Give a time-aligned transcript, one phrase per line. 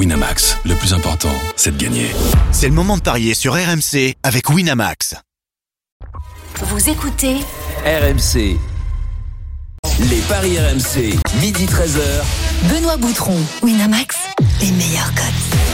[0.00, 2.06] Winamax, le plus important, c'est de gagner.
[2.52, 5.14] C'est le moment de parier sur RMC avec Winamax.
[6.62, 7.36] Vous écoutez
[7.84, 8.56] RMC.
[10.08, 12.72] Les paris RMC, midi 13h.
[12.72, 14.16] Benoît Boutron, Winamax,
[14.62, 15.69] les meilleurs codes.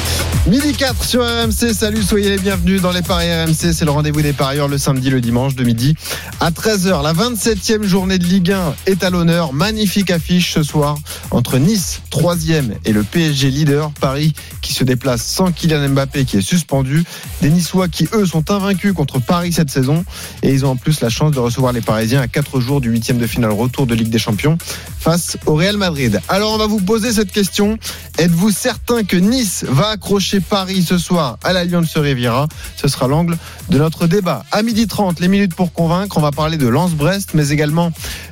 [0.47, 4.23] Midi 4 sur RMC, salut, soyez les bienvenus dans les Paris RMC, c'est le rendez-vous
[4.23, 5.97] des parieurs le samedi, le dimanche de midi
[6.39, 7.03] à 13h.
[7.03, 10.99] La 27e journée de Ligue 1 est à l'honneur, magnifique affiche ce soir
[11.33, 16.37] entre Nice, 3e et le PSG leader, Paris qui se déplace sans Kylian Mbappé qui
[16.37, 17.03] est suspendu,
[17.43, 20.05] des Niçois qui eux sont invaincus contre Paris cette saison.
[20.45, 22.93] Et ils ont en plus la chance de recevoir les Parisiens à 4 jours du
[22.93, 24.59] 8e de finale retour de Ligue des Champions
[25.01, 26.21] face au Real Madrid.
[26.29, 27.79] Alors on va vous poser cette question,
[28.19, 32.47] êtes-vous certain que Nice va accrocher Paris ce soir à l'Alliance Riviera.
[32.77, 33.37] Ce sera l'angle
[33.71, 34.45] de notre débat.
[34.53, 36.17] À midi 30, les minutes pour convaincre.
[36.17, 37.91] On va parler de Lens-Brest, mais également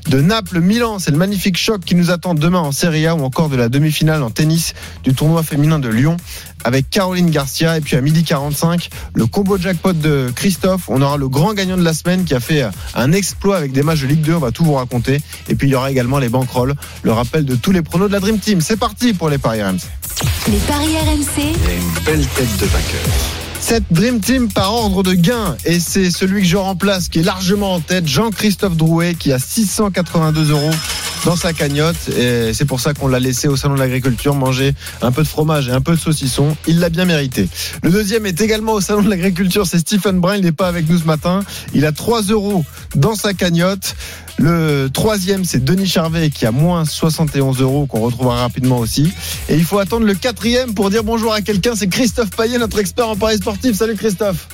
[0.09, 1.01] de Naples-Milan.
[1.01, 3.69] C'est le magnifique choc qui nous attend demain en Serie A ou encore de la
[3.69, 6.17] demi-finale en tennis du tournoi féminin de Lyon
[6.65, 7.77] avec Caroline Garcia.
[7.77, 10.89] Et puis à midi 45, le combo jackpot de Christophe.
[10.89, 13.83] On aura le grand gagnant de la semaine qui a fait un exploit avec des
[13.83, 14.35] matchs de Ligue 2.
[14.35, 15.21] On va tout vous raconter.
[15.49, 18.13] Et puis il y aura également les banquerolles, le rappel de tous les pronos de
[18.13, 18.61] la Dream Team.
[18.61, 19.81] C'est parti pour les paris RMC.
[20.49, 23.01] Les paris RMC, une belle tête de vainqueur.
[23.61, 27.23] Cette Dream Team par ordre de gain, et c'est celui que je remplace qui est
[27.23, 30.71] largement en tête, Jean-Christophe Drouet, qui a 682 euros
[31.25, 32.09] dans sa cagnotte.
[32.17, 35.29] Et c'est pour ça qu'on l'a laissé au Salon de l'Agriculture manger un peu de
[35.29, 36.57] fromage et un peu de saucisson.
[36.67, 37.49] Il l'a bien mérité.
[37.83, 40.37] Le deuxième est également au Salon de l'Agriculture, c'est Stephen Brun.
[40.37, 41.41] Il n'est pas avec nous ce matin.
[41.75, 42.65] Il a 3 euros
[42.95, 43.97] dans sa cagnotte.
[44.37, 49.13] Le troisième, c'est Denis Charvet qui a moins 71 euros qu'on retrouvera rapidement aussi.
[49.49, 51.75] Et il faut attendre le quatrième pour dire bonjour à quelqu'un.
[51.77, 53.77] C'est Christophe Payet, notre expert en paris sportif.
[53.77, 54.49] Salut Christophe.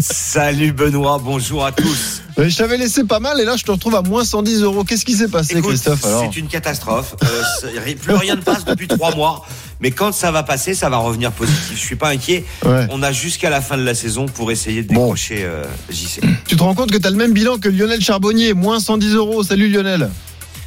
[0.00, 2.22] Salut Benoît, bonjour à tous.
[2.38, 4.84] Je t'avais laissé pas mal et là je te retrouve à moins 110 euros.
[4.84, 7.14] Qu'est-ce qui s'est passé Écoute, Christophe alors c'est une catastrophe.
[7.22, 9.46] Euh, plus rien ne passe depuis trois mois.
[9.80, 11.72] Mais quand ça va passer, ça va revenir positif.
[11.74, 12.44] Je suis pas inquiet.
[12.64, 12.86] Ouais.
[12.90, 15.02] On a jusqu'à la fin de la saison pour essayer de Bon.
[15.06, 16.20] décrocher euh, JC.
[16.46, 19.14] Tu te rends compte que tu as le même bilan que Lionel Charbonnier, moins 110
[19.14, 19.42] euros.
[19.42, 20.10] Salut Lionel.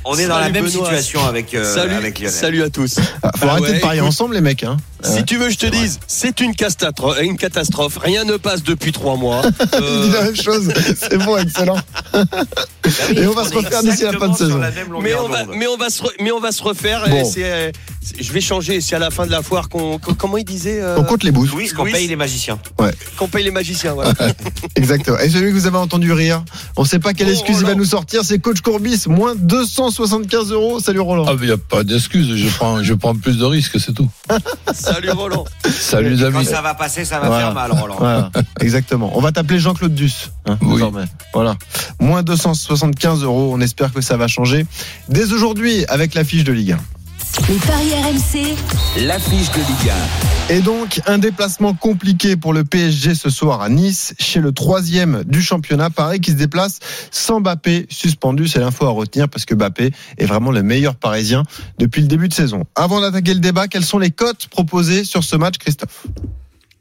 [0.09, 0.85] On est dans la même Benoît.
[0.85, 2.33] situation avec, euh, salut, avec Lionel.
[2.33, 2.95] salut à tous.
[3.23, 4.63] Ah, faut Ah arrêter ouais, de parier écoute, ensemble les mecs.
[4.63, 4.77] Hein.
[5.03, 7.97] Si tu veux, je te dise, c'est une catastrophe, une catastrophe.
[7.97, 9.41] Rien ne passe depuis trois mois.
[9.73, 10.73] Il dit la même chose.
[10.99, 11.77] C'est bon, excellent.
[12.15, 14.59] Oui, Et on va se refaire d'ici la fin de saison.
[15.01, 15.55] mais on va, d'onde.
[15.55, 17.07] mais on va se, re- mais on va se refaire.
[17.07, 17.31] Bon.
[17.37, 17.71] euh,
[18.19, 18.81] je vais changer.
[18.81, 21.31] C'est à la fin de la foire qu'on, comment il disait, euh, On compte les
[21.31, 21.51] bouses.
[21.51, 22.57] Louis, qu'on paye les magiciens.
[23.17, 23.93] qu'on paye les magiciens.
[23.93, 24.13] Voilà.
[24.75, 25.19] Exactement.
[25.19, 26.43] Et celui que vous avez entendu rire,
[26.75, 29.35] on sait pas quelle Oh, excuse il va nous sortir, c'est coach Courbis, moins
[29.97, 30.79] 275 euros.
[30.79, 31.25] Salut Roland.
[31.27, 32.35] Ah, il n'y a pas d'excuse.
[32.35, 34.07] Je prends, je prends plus de risques, c'est tout.
[34.73, 35.45] Salut Roland.
[35.67, 37.45] Salut les Quand ça va passer, ça va Voilà.
[37.45, 37.95] faire mal, Roland.
[37.97, 39.11] Voilà, exactement.
[39.15, 40.31] On va t'appeler Jean-Claude Duss.
[40.45, 40.73] hein, Oui.
[40.75, 41.05] désormais.
[41.33, 41.55] Voilà.
[41.99, 43.51] Moins 275 euros.
[43.53, 44.67] On espère que ça va changer
[45.09, 46.79] dès aujourd'hui avec la fiche de Ligue 1.
[47.49, 48.55] Les paris RMC,
[49.05, 49.95] L'affiche de Liga.
[50.49, 55.23] Et donc, un déplacement compliqué pour le PSG ce soir à Nice, chez le troisième
[55.25, 55.89] du championnat.
[55.89, 56.79] Paris qui se déplace
[57.11, 58.47] sans Bappé suspendu.
[58.47, 61.43] C'est l'info à retenir parce que Bappé est vraiment le meilleur parisien
[61.77, 62.63] depuis le début de saison.
[62.75, 66.07] Avant d'attaquer le débat, quelles sont les cotes proposées sur ce match, Christophe?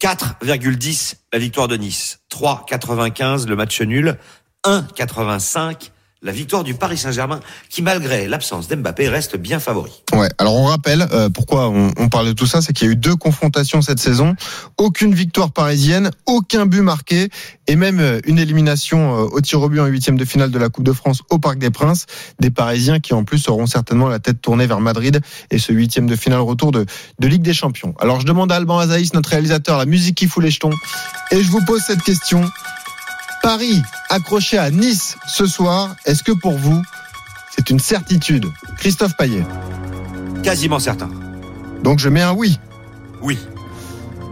[0.01, 2.21] 4,10 la victoire de Nice.
[2.33, 4.17] 3,95 le match nul.
[4.65, 5.91] 1,85
[6.27, 10.03] la victoire du Paris Saint-Germain qui, malgré l'absence d'Mbappé, reste bien favori.
[10.13, 12.93] Ouais, alors on rappelle euh, pourquoi on, parle de tout ça, c'est qu'il y a
[12.93, 14.35] eu deux confrontations cette saison,
[14.77, 17.29] aucune victoire parisienne, aucun but marqué
[17.69, 20.59] et même euh, une élimination euh, au tir au but en huitième de finale de
[20.59, 22.07] la Coupe de France au Parc des Princes,
[22.41, 25.21] des Parisiens qui en plus auront certainement la tête tournée vers Madrid
[25.53, 26.87] et ce huitième de finale retour de,
[27.21, 27.95] de Ligue des Champions.
[28.01, 30.71] Alors je demande à Alban Azaïs, notre réalisateur, la musique qui fout les jetons,
[31.31, 32.43] et je vous pose cette question.
[33.47, 36.83] Paris accroché à Nice ce soir, est-ce que pour vous
[37.55, 38.45] c'est une certitude?
[38.77, 39.45] Christophe Payet.
[40.43, 41.09] Quasiment certain.
[41.85, 42.59] Donc je mets un oui.
[43.23, 43.39] Oui.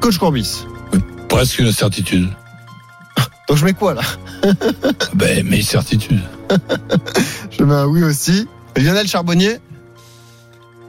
[0.00, 0.64] Coach Courbis.
[1.28, 2.28] Presque une certitude.
[3.48, 4.02] Donc je mets quoi là?
[5.14, 6.20] Ben, mais certitude.
[7.56, 8.48] Je mets un oui aussi.
[8.76, 9.58] Lionel Charbonnier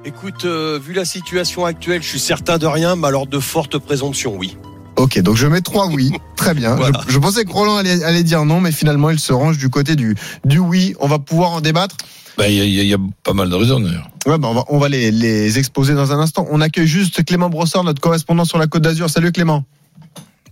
[0.04, 3.78] Écoute, euh, vu la situation actuelle, je suis certain de rien, mais alors de fortes
[3.78, 4.58] présomptions, oui.
[4.98, 6.12] Ok, donc je mets trois oui.
[6.36, 6.76] Très bien.
[6.76, 7.02] Voilà.
[7.08, 9.70] Je, je pensais que Roland allait, allait dire non, mais finalement il se range du
[9.70, 10.16] côté du,
[10.46, 10.96] du oui.
[11.00, 11.98] On va pouvoir en débattre.
[12.38, 14.10] Ben, y, y il y a pas mal de raisons d'ailleurs.
[14.26, 16.48] Ouais, bah on va, on va les, les exposer dans un instant.
[16.50, 19.10] On accueille juste Clément Brossard, notre correspondant sur la Côte d'Azur.
[19.10, 19.64] Salut Clément.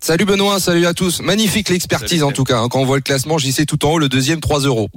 [0.06, 1.22] Salut Benoît, salut à tous.
[1.22, 2.58] Magnifique l'expertise Salut, en tout cas.
[2.58, 2.68] hein.
[2.70, 4.90] Quand on voit le classement, j'y sais tout en haut, le deuxième 3 euros.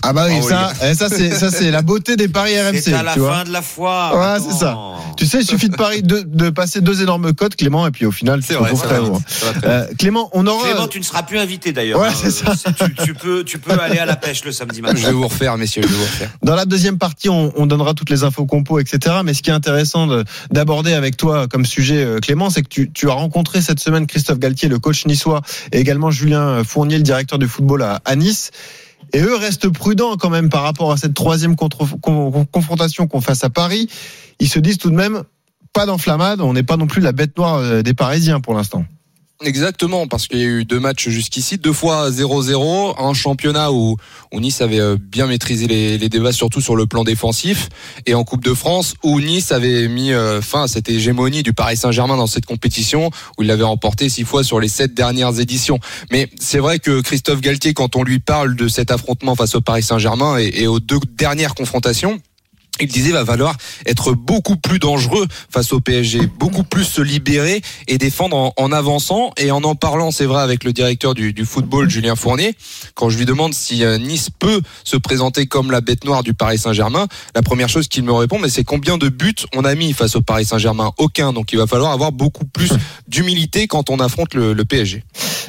[0.00, 2.80] Ah bah oui, Ah ça, eh, ça c'est ça c'est la beauté des paris RMC.
[2.80, 3.34] C'est à la tu vois.
[3.34, 4.14] fin de la foire.
[4.16, 4.44] Ouais, Attends.
[4.50, 4.78] c'est ça.
[5.18, 8.06] Tu sais, il suffit de, pari, de, de passer deux énormes cotes, Clément, et puis
[8.06, 10.64] au final, C'est vrai, ça très va ça Euh, Clément, on aura.
[10.66, 12.00] Clément, tu ne seras plus invité d'ailleurs.
[12.00, 12.12] Ouais, hein.
[12.18, 12.54] c'est ça.
[12.54, 14.96] Tu, tu peux, tu peux aller à la pêche le samedi matin.
[14.96, 16.30] Je vais vous refaire, messieurs, je vais vous refaire.
[16.42, 19.16] Dans la deuxième partie, on, on donnera toutes les infos compos, etc.
[19.24, 22.68] Mais ce qui est intéressant de- d'aborder avec toi comme sujet, euh, Clément, c'est que
[22.68, 25.42] tu, tu as rencontré cette semaine Christophe Galtier, le coach niçois,
[25.72, 28.50] et également Julien Fournier, le directeur du football à, Nice.
[29.12, 33.50] Et eux restent prudents quand même par rapport à cette troisième confrontation qu'on fasse à
[33.50, 33.88] Paris.
[34.38, 35.22] Ils se disent tout de même,
[35.72, 38.84] pas d'enflammade, on n'est pas non plus la bête noire euh, des Parisiens pour l'instant.
[39.44, 43.96] Exactement, parce qu'il y a eu deux matchs jusqu'ici, deux fois 0-0, un championnat où,
[44.32, 47.68] Nice avait euh, bien maîtrisé les, débats, surtout sur le plan défensif,
[48.04, 51.52] et en Coupe de France, où Nice avait mis euh, fin à cette hégémonie du
[51.52, 55.38] Paris Saint-Germain dans cette compétition, où il l'avait remporté six fois sur les sept dernières
[55.38, 55.78] éditions.
[56.10, 59.60] Mais c'est vrai que Christophe Galtier, quand on lui parle de cet affrontement face au
[59.60, 62.20] Paris Saint-Germain et aux deux dernières confrontations,
[62.80, 67.62] il disait va falloir être beaucoup plus dangereux face au PSG, beaucoup plus se libérer
[67.86, 71.44] et défendre en, avançant et en en parlant, c'est vrai, avec le directeur du, du
[71.44, 72.54] football, Julien Fournier,
[72.94, 76.34] quand je lui demande si euh, Nice peut se présenter comme la bête noire du
[76.34, 79.74] Paris Saint-Germain, la première chose qu'il me répond, mais c'est combien de buts on a
[79.74, 80.92] mis face au Paris Saint-Germain?
[80.98, 81.32] Aucun.
[81.32, 82.70] Donc il va falloir avoir beaucoup plus
[83.08, 85.04] d'humilité quand on affronte le, le PSG.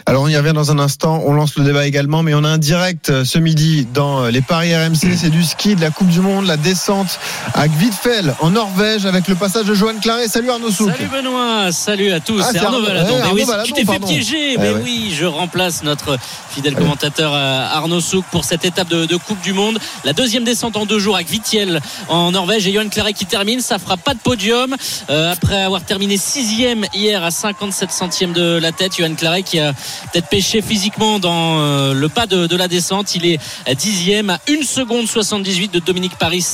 [0.06, 2.50] Alors on y revient dans un instant, on lance le débat également, mais on a
[2.50, 5.92] un direct euh, ce midi dans euh, les paris RMC, c'est du ski, de la
[5.92, 7.19] Coupe du Monde, la descente
[7.54, 10.28] à Gvidfell en Norvège avec le passage de Johan Claret.
[10.28, 10.92] Salut Arnaud Souk.
[10.92, 12.42] Salut Benoît, salut à tous.
[12.44, 13.08] Ah, c'est c'est Arnaud Valadon.
[13.12, 14.54] ouais, Mais Arnaud oui, Valadon, tu t'es fait piéger.
[14.54, 14.82] Eh Mais ouais.
[14.84, 16.18] oui, je remplace notre
[16.52, 19.80] fidèle commentateur euh, Arnaud Souk pour cette étape de, de Coupe du Monde.
[20.04, 23.62] La deuxième descente en deux jours à Vittiel en Norvège et Johan Claret qui termine.
[23.62, 24.76] Ça fera pas de podium
[25.10, 28.98] Euh, après avoir terminé sixième hier à 57 centièmes de la tête.
[28.98, 29.74] Johan Claret qui a
[30.12, 33.16] peut-être pêché physiquement dans euh, le pas de, de la descente.
[33.16, 33.40] Il est
[33.76, 36.46] dixième à 1 seconde 78 de Dominique Paris,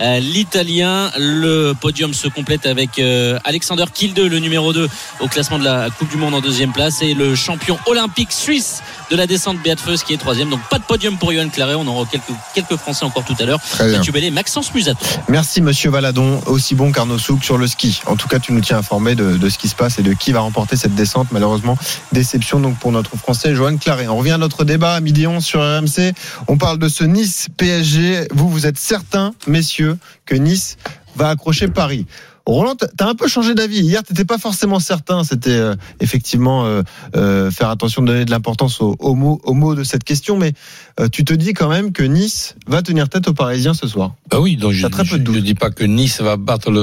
[0.00, 1.10] euh, l'Italien.
[1.18, 4.88] Le podium se complète avec euh, Alexander Kilde, le numéro 2
[5.20, 8.82] au classement de la Coupe du Monde en deuxième place et le champion olympique suisse
[9.14, 10.50] de la descente Beat Feus qui est troisième.
[10.50, 11.74] Donc pas de podium pour Johan Claret.
[11.74, 13.60] On aura quelques, quelques Français encore tout à l'heure.
[13.78, 14.98] Mathieu Bellet, Maxence Musato.
[15.28, 18.02] Merci Monsieur Valadon, aussi bon qu'Arnaud Souk sur le ski.
[18.06, 20.12] En tout cas, tu nous tiens informé de, de ce qui se passe et de
[20.14, 21.28] qui va remporter cette descente.
[21.30, 21.78] Malheureusement,
[22.10, 24.08] déception donc pour notre Français Johan Claret.
[24.08, 26.12] On revient à notre débat à midi 11 sur RMC.
[26.48, 28.26] On parle de ce Nice PSG.
[28.32, 29.96] Vous, vous êtes certains, messieurs,
[30.26, 30.76] que Nice
[31.14, 32.06] va accrocher Paris.
[32.46, 33.80] Roland, t'as- un peu changé d'avis.
[33.80, 35.24] Hier, t'étais pas forcément certain.
[35.24, 36.82] C'était euh, effectivement euh,
[37.16, 39.40] euh, faire attention de donner de l'importance aux, aux mots,
[39.74, 40.52] de cette question, mais
[41.00, 44.14] euh, tu te dis quand même que Nice va tenir tête aux Parisiens ce soir.
[44.30, 46.80] Bah oui, donc je peu de dis pas que Nice va battre le,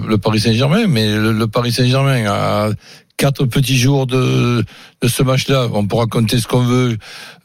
[0.00, 2.70] le- le Paris Saint-Germain, mais le, le Paris Saint-Germain a
[3.22, 4.64] quatre petits jours de,
[5.00, 5.68] de ce match-là.
[5.72, 6.98] On pourra compter ce qu'on veut.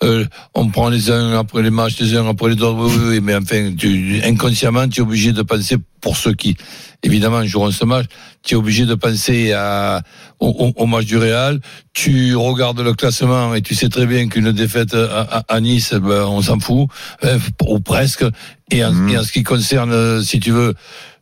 [0.03, 0.25] Euh,
[0.55, 2.79] on prend les uns après les matchs, les uns après les autres.
[2.79, 6.57] Oui, oui, oui, mais enfin, tu, inconsciemment, tu es obligé de penser pour ceux qui,
[7.03, 8.07] évidemment, joueront ce match.
[8.43, 10.01] Tu es obligé de penser à,
[10.39, 11.59] au, au- au match du Real.
[11.93, 15.93] Tu regardes le classement et tu sais très bien qu'une défaite à, à- à Nice,
[15.93, 16.87] ben, on s'en fout,
[17.67, 18.25] ou presque.
[18.71, 19.09] Et en, Mhm.
[19.09, 20.73] et en ce qui concerne, euh, si tu veux,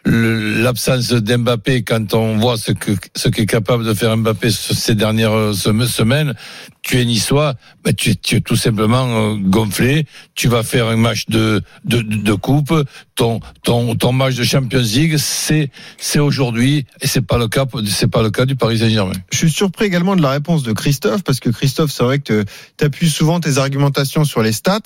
[0.06, 4.94] l'absence d'Mbappé, quand on voit ce que ce qu'est capable de faire Mbappé ce- ces
[4.96, 6.34] dernières euh, sem- semaines,
[6.84, 10.06] tu es niçois, ben tu, es- tu es tout simplement euh, gonflé.
[10.36, 12.74] Tu vas faire un match de, de de coupe.
[13.16, 17.66] Ton ton ton match de Champions League, c'est c'est aujourd'hui et c'est pas le cas
[17.88, 19.13] c'est pas le cas du Paris Saint-Germain.
[19.31, 22.44] Je suis surpris également de la réponse de Christophe, parce que Christophe, c'est vrai que
[22.78, 24.80] tu appuies souvent tes argumentations sur les stats,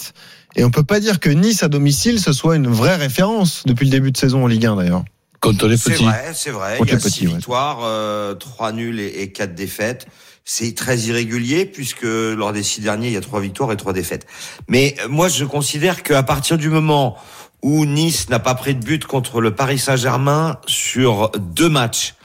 [0.56, 3.86] et on peut pas dire que Nice à domicile, ce soit une vraie référence depuis
[3.86, 5.04] le début de saison en Ligue 1 d'ailleurs.
[5.40, 6.04] Contre les C'est petits.
[6.04, 6.78] vrai, c'est vrai.
[6.78, 7.34] Contre Il y a les petits, six ouais.
[7.34, 10.08] victoires, euh, trois nuls et, et quatre défaites.
[10.44, 13.94] C'est très irrégulier puisque lors des six derniers, il y a trois victoires et trois
[13.94, 14.26] défaites.
[14.68, 17.16] Mais euh, moi, je considère qu'à partir du moment
[17.62, 22.16] où Nice n'a pas pris de but contre le Paris Saint-Germain sur deux matchs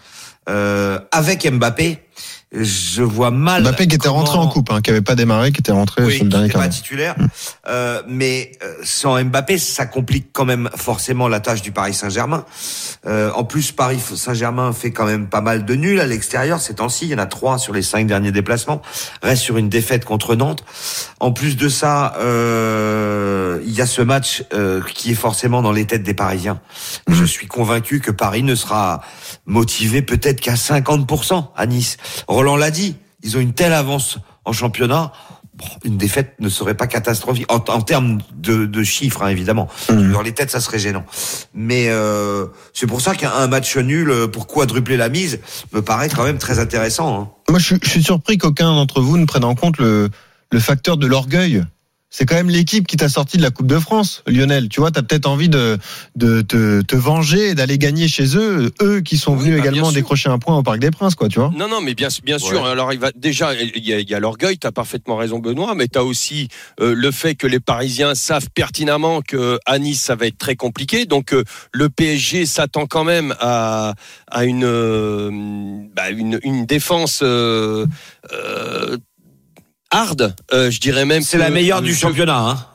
[0.48, 2.00] euh, avec Mbappé,
[2.52, 3.62] je vois mal.
[3.62, 6.04] Mbappé qui était comment- rentré en coupe, hein, qui avait pas démarré, qui était rentré
[6.04, 6.68] oui, sur le dernier pas d'heure.
[6.68, 7.16] titulaire.
[7.68, 12.44] Euh, mais euh, sans Mbappé, ça complique quand même forcément la tâche du Paris Saint-Germain.
[13.06, 16.74] Euh, en plus, Paris Saint-Germain fait quand même pas mal de nuls à l'extérieur ces
[16.76, 17.06] temps-ci.
[17.06, 18.82] Il y en a trois sur les cinq derniers déplacements.
[19.22, 20.64] Reste sur une défaite contre Nantes.
[21.20, 25.72] En plus de ça, euh, il y a ce match euh, qui est forcément dans
[25.72, 26.60] les têtes des Parisiens.
[27.08, 27.14] Mmh.
[27.14, 29.00] Je suis convaincu que Paris ne sera
[29.46, 31.96] motivé peut-être qu'à 50% à Nice.
[32.28, 35.12] Roland l'a dit, ils ont une telle avance en championnat.
[35.54, 39.68] bon, une défaite ne serait pas catastrophique en, en termes de, de chiffres, hein, évidemment.
[39.90, 40.12] Mhm.
[40.12, 41.04] Dans les têtes, ça serait gênant.
[41.54, 45.40] Mais euh, c'est pour ça qu'un match nul euh, pour quadrupler la mise
[45.72, 47.20] me paraît quand même très intéressant.
[47.20, 47.30] Hein.
[47.48, 50.10] Moi, je, suis- je suis surpris qu'aucun d'entre vous ne prenne en compte le,
[50.50, 51.62] le facteur de l'orgueil.
[52.16, 54.68] C'est quand même l'équipe qui t'a sorti de la Coupe de France, Lionel.
[54.68, 55.78] Tu vois, t'as peut-être envie de,
[56.14, 59.66] de te, te venger et d'aller gagner chez eux, eux qui sont Oui, venus bah,
[59.66, 61.50] également décrocher un point au Parc des Princes, quoi, tu vois.
[61.56, 62.62] Non, non, mais bien, bien sûr.
[62.62, 62.70] Ouais.
[62.70, 64.58] Alors, il va déjà, il y a, il y a l'orgueil.
[64.58, 66.46] Tu as parfaitement raison, Benoît, mais tu as aussi
[66.80, 70.54] euh, le fait que les Parisiens savent pertinemment que à Nice ça va être très
[70.54, 71.06] compliqué.
[71.06, 71.42] Donc, euh,
[71.72, 73.94] le PSG s'attend quand même à,
[74.30, 75.32] à une, euh,
[75.96, 77.24] bah, une, une défense.
[79.94, 81.22] Hard, euh, je dirais même.
[81.22, 82.36] C'est la meilleure du je- championnat.
[82.38, 82.66] Hein.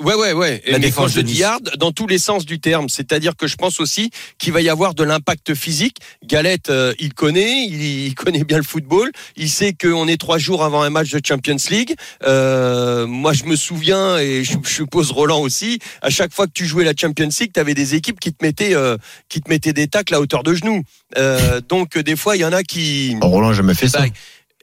[0.00, 0.62] Ouais, ouais, ouais.
[0.68, 3.34] La Mais défense quand je de dis hard, dans tous les sens du terme, c'est-à-dire
[3.36, 5.96] que je pense aussi qu'il va y avoir de l'impact physique.
[6.24, 9.10] Galette, euh, il connaît, il, il connaît bien le football.
[9.34, 11.96] Il sait qu'on est trois jours avant un match de Champions League.
[12.22, 15.80] Euh, moi, je me souviens et je, je suppose Roland aussi.
[16.00, 18.44] À chaque fois que tu jouais la Champions League, tu avais des équipes qui te
[18.44, 18.96] mettaient, euh,
[19.28, 20.84] qui te mettaient des tacles à hauteur de genoux.
[21.16, 23.16] Euh, donc des fois, il y en a qui.
[23.20, 24.04] Oh, Roland, j'ai jamais fait ça.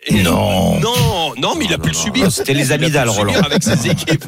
[0.07, 0.79] Et- Non.
[0.79, 2.31] non, non, mais il a pu le subir.
[2.31, 3.33] C'était les amygdales, Roland.
[3.43, 4.25] avec ses équipes.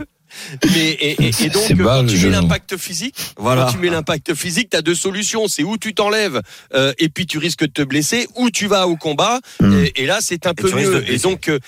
[0.73, 3.65] Mais, et, et- et donc, quand tu mets l'impact physique, Voilà.
[3.65, 5.47] quand tu mets l'impact physique, tu as deux solutions.
[5.47, 6.41] C'est où tu t'enlèves
[6.73, 9.39] euh, et puis tu risques de te blesser, ou tu vas au combat.
[9.59, 9.73] Mm.
[9.85, 11.09] Et, et là, c'est un peu mieux.
[11.11, 11.59] Et donc, euh,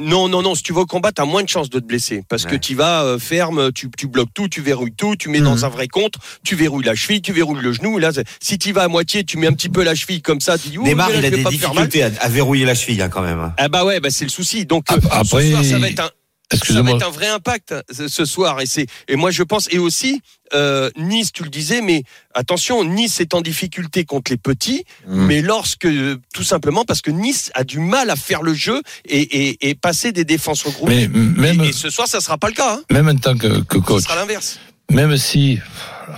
[0.00, 0.54] non, non, non.
[0.54, 2.56] Si tu vas au combat, tu as moins de chances de te blesser parce que
[2.56, 5.68] tu vas euh, ferme, tu, tu bloques tout, tu verrouilles tout, tu mets dans un
[5.68, 7.98] vrai contre, tu verrouilles la cheville, tu verrouilles le genou.
[7.98, 10.58] Là, si tu vas à moitié, tu mets un petit peu la cheville comme ça,
[10.58, 13.38] tu dis, Neymar, il a des difficultés à, à verrouiller la cheville hein, quand même.
[13.40, 13.54] hein.
[13.58, 14.66] Ah bah ouais, bah c'est le souci.
[14.66, 16.10] Donc euh, Ap- ce après- soir, ça va être un,
[16.56, 18.60] ça va être un vrai impact ce, ce soir.
[18.60, 20.20] Et c'est et moi je pense et aussi
[20.54, 22.02] euh, Nice, tu le disais, mais
[22.34, 25.26] attention, Nice est en difficulté contre les petits, Mm.
[25.26, 25.88] mais lorsque
[26.34, 29.74] tout simplement parce que Nice a du mal à faire le jeu et, et, et
[29.74, 31.08] passer des défenses regroupées.
[31.08, 32.74] Mais même, et, et ce soir, ça sera pas le cas.
[32.74, 32.82] Hein.
[32.90, 34.58] même en tant que, coach, sera l'inverse.
[34.90, 35.58] même si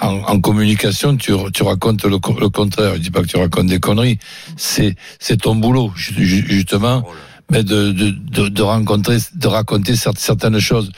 [0.01, 3.37] en, en communication tu, tu racontes le, co- le contraire, je dis pas que tu
[3.37, 4.19] racontes des conneries,
[4.57, 7.13] c'est c'est ton boulot ju- ju- justement, Oh
[7.51, 10.91] de, de, de, de rencontrer, de raconter cer- certaines choses.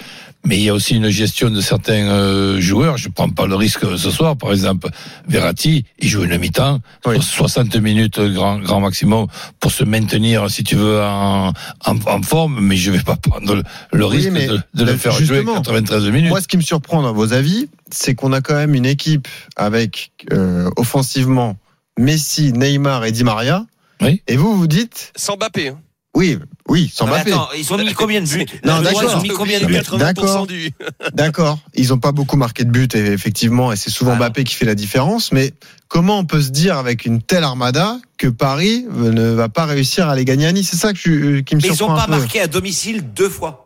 [0.45, 2.99] Mais il y a aussi une gestion de certains euh, joueurs.
[2.99, 4.89] Je prends pas le risque ce soir, par exemple,
[5.27, 7.21] Verratti, il joue une mi-temps, Oui.
[7.21, 9.27] 60 minutes grand, grand maximum
[9.59, 11.49] pour se maintenir, si tu veux, en,
[11.85, 12.61] en, en forme.
[12.61, 13.63] Mais je vais pas prendre le,
[13.93, 16.29] le Oui, risque mais de, de le là, faire jouer 93 minutes.
[16.31, 19.27] Moi, ce qui me surprend dans vos avis, c'est qu'on a quand même une équipe
[19.57, 21.57] avec euh, offensivement
[21.99, 23.67] Messi, Neymar et Di Maria.
[24.01, 24.23] Oui.
[24.29, 25.69] Et vous, vous dites, Sans Mbappé.
[25.71, 25.79] Hein.
[26.17, 27.33] Oui, oui, sans Mbappé.
[27.33, 28.47] attends, ils ont mis combien de buts?
[28.65, 29.01] Non, d'accord.
[29.01, 30.47] Chinois, Ils ont mis combien de buts 80% D'accord.
[30.47, 30.71] du.
[31.13, 31.59] D'accord.
[31.75, 34.17] Ils n'ont pas beaucoup marqué de buts, et effectivement, et c'est souvent Ah.
[34.19, 35.31] Mbappé qui fait la différence.
[35.33, 35.53] Mais
[35.89, 39.67] comment on peut se dire avec une telle armada que Paris euh, ne va pas
[39.67, 40.69] réussir à les gagner à Nice?
[40.71, 42.11] C'est ça que je- qui me Mais ils surprend n'ont pas peu.
[42.19, 43.66] marqué à domicile deux fois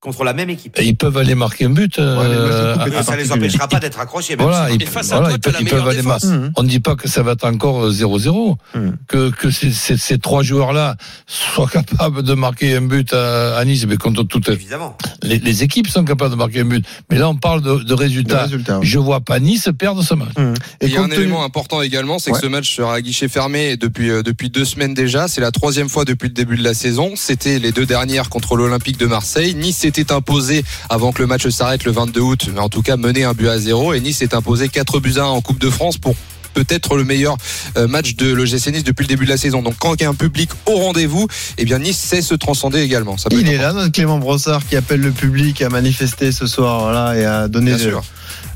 [0.00, 0.78] contre la même équipe.
[0.78, 1.98] Et Ils peuvent aller marquer un but.
[1.98, 4.36] Ouais, moi, euh, Et ça les empêchera pas d'être accrochés.
[4.36, 6.02] même Voilà, si- ils, Et face à voilà, toi, ils peuvent, ils aller.
[6.38, 6.52] Mhm.
[6.56, 8.96] On ne dit pas que ça va être encore euh, 0-0, Mhm.
[9.08, 13.64] que, que ces, ces- ces trois joueurs-là soient capables de marquer un but à, à
[13.64, 14.96] Nice, mais contre toutes Évidemment.
[15.22, 16.84] les, les équipes sont capables de marquer un but.
[17.10, 18.44] Mais là, on parle de, résultats.
[18.44, 18.78] résultat.
[18.82, 20.28] Je vois pas Nice perdre ce match.
[20.38, 20.54] Mhm.
[20.80, 22.38] Et il y a un tenu- élément important également, c'est Ouais.
[22.38, 25.26] que ce match sera à guichet fermé depuis euh, depuis deux semaines déjà.
[25.26, 27.14] C'est la troisième fois depuis le début de la saison.
[27.16, 29.54] C'était les deux dernières contre l'Olympique de Marseille.
[29.56, 32.96] Nice s'était imposé avant que le match s'arrête le 22 août, mais en tout cas
[32.96, 33.94] mené un but à zéro.
[33.94, 36.14] Et Nice s'est imposé 4 buts à 1 en Coupe de France pour
[36.54, 37.36] peut-être le meilleur
[37.76, 39.62] euh, match de l'OGC Nice depuis le début de la saison.
[39.62, 41.26] Donc quand il y a un public au rendez-vous,
[41.56, 43.16] eh bien Nice sait se transcender également.
[43.16, 46.46] Ça peut Il est là, notre Clément Brossard, qui appelle le public à manifester ce
[46.46, 48.04] soir voilà, et à donner, Bien de, sûr.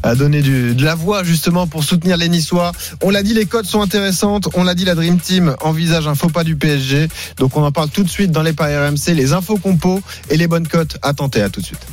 [0.02, 2.72] À donner du- de la voix justement pour soutenir les Niçois.
[3.02, 4.48] On l'a dit, les codes sont intéressantes.
[4.54, 7.08] On l'a dit, la Dream Team envisage un faux pas du PSG.
[7.38, 10.36] Donc on en parle tout de suite dans les paris RMC, les infos compos et
[10.36, 11.42] les bonnes cotes à tenter.
[11.42, 11.86] À tout de suite.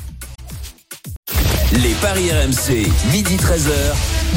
[1.84, 3.72] Les paris RMC, midi 13h.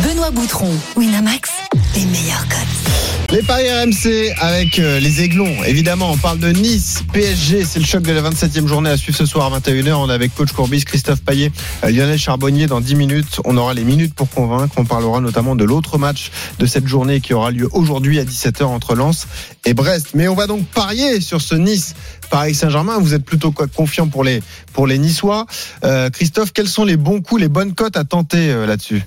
[0.06, 1.50] Benoît Boutron, Winamax,
[1.96, 3.11] les meilleurs cotes.
[3.32, 5.64] Les paris RMC avec euh, les Aiglons.
[5.64, 7.64] Évidemment, on parle de Nice, PSG.
[7.64, 9.94] C'est le choc de la 27e journée à suivre ce soir à 21h.
[9.94, 11.50] On est avec coach Courbis, Christophe Payet,
[11.82, 13.40] euh, Lionel Charbonnier dans 10 minutes.
[13.46, 14.74] On aura les minutes pour convaincre.
[14.76, 18.64] On parlera notamment de l'autre match de cette journée qui aura lieu aujourd'hui à 17h
[18.64, 19.26] entre Lens
[19.64, 20.08] et Brest.
[20.12, 21.94] Mais on va donc parier sur ce Nice.
[22.30, 24.42] Paris Saint-Germain, vous êtes plutôt confiant pour les,
[24.74, 25.46] pour les Niçois?
[25.84, 29.02] Euh, Christophe, quels sont les bons coups, les bonnes cotes à tenter là-dessus?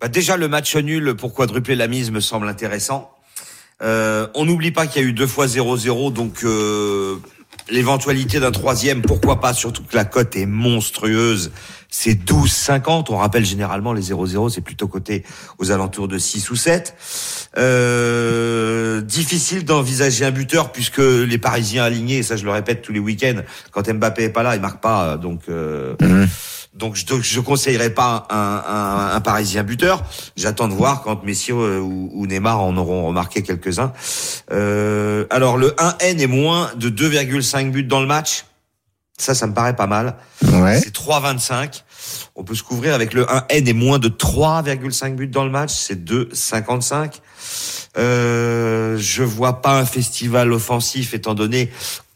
[0.00, 3.10] Bah, déjà, le match nul pour quadrupler la mise me semble intéressant.
[3.82, 7.16] Euh, on n'oublie pas qu'il y a eu deux fois 0-0, donc euh,
[7.70, 11.50] l'éventualité d'un troisième, pourquoi pas, surtout que la cote est monstrueuse.
[11.92, 13.06] C'est 12,50.
[13.08, 15.24] On rappelle généralement les 0-0, c'est plutôt coté
[15.58, 16.94] aux alentours de 6 ou 7.
[17.58, 22.92] Euh, difficile d'envisager un buteur puisque les Parisiens alignés, et ça je le répète tous
[22.92, 23.40] les week-ends,
[23.72, 25.16] quand Mbappé est pas là, il marque pas.
[25.16, 25.96] Donc euh,
[26.74, 30.02] donc je, je conseillerais pas un, un, un Parisien buteur.
[30.36, 33.92] J'attends de voir quand Messi euh, ou, ou Neymar en auront remarqué quelques-uns.
[34.52, 38.44] Euh, alors le 1N est moins de 2,5 buts dans le match.
[39.18, 40.16] Ça, ça me paraît pas mal.
[40.42, 40.80] Ouais.
[40.80, 41.82] C'est 3,25.
[42.36, 45.72] On peut se couvrir avec le 1N et moins de 3,5 buts dans le match.
[45.74, 47.20] C'est 2,55.
[47.98, 51.70] Euh, je vois pas un festival offensif étant donné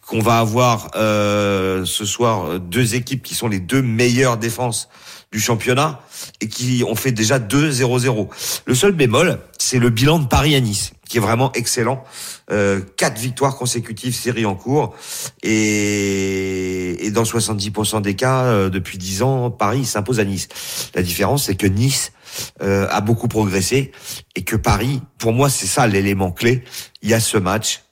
[0.07, 4.89] qu'on va avoir euh, ce soir deux équipes qui sont les deux meilleures défenses
[5.35, 6.01] du championnat
[6.41, 8.29] et qui ont fait déjà 2-0-0.
[8.67, 12.05] Le seul bémol, c'est le bilan de Paris à Nice, qui est vraiment excellent.
[12.53, 14.95] Euh, quatre victoires consécutives, série en cours,
[15.43, 20.49] et, et dans 70% des cas, euh, depuis 10 ans, Paris s'impose à Nice.
[20.95, 22.13] La différence, c'est que Nice
[22.63, 23.93] euh, a beaucoup progressé
[24.37, 26.63] et que Paris, pour moi, c'est ça l'élément clé.
[27.03, 27.84] Il y a ce match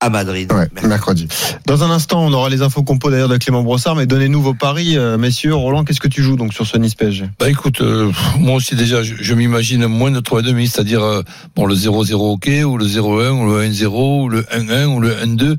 [0.00, 0.52] à Madrid.
[0.52, 1.26] Ouais, mercredi.
[1.66, 4.52] Dans un instant, on aura les infos compos d'ailleurs de Clément Brossard, mais donnez-nous vos
[4.52, 5.54] paris, euh, messieurs.
[5.54, 8.74] Roland, qu'est-ce que tu joues donc sur ce Nice PSG Bah écoute, euh, moi aussi
[8.76, 11.22] déjà, je, je m'imagine moins de 3,5, c'est-à-dire euh,
[11.54, 15.14] bon le 0-0 ok, ou le 0-1, ou le 1-0, ou le 1-1, ou le
[15.14, 15.56] 1-2,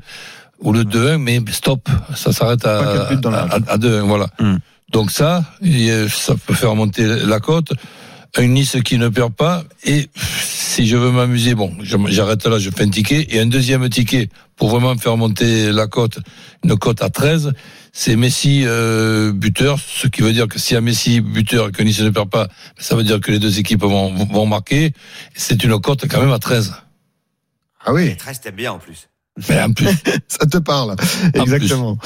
[0.60, 3.52] ou le 2-1, mais stop, ça s'arrête à, à, match.
[3.66, 4.28] à 2-1, voilà.
[4.38, 4.58] Hmm.
[4.92, 7.72] Donc ça, et, ça peut faire monter la cote.
[8.36, 12.70] Un Nice qui ne perd pas, et si je veux m'amuser, bon, j'arrête là, je
[12.70, 16.18] fais un ticket, et un deuxième ticket pour vraiment faire monter la cote,
[16.62, 17.52] une cote à 13,
[17.92, 21.72] c'est Messi euh, buteur, ce qui veut dire que s'il y a Messi buteur et
[21.72, 24.92] que Nice ne perd pas, ça veut dire que les deux équipes vont, vont marquer.
[25.34, 26.74] C'est une cote quand même à 13.
[27.84, 29.08] Ah oui, 13, t'aimes bien en plus.
[29.48, 29.86] Mais en plus,
[30.28, 30.96] ça te parle.
[31.36, 31.98] En Exactement.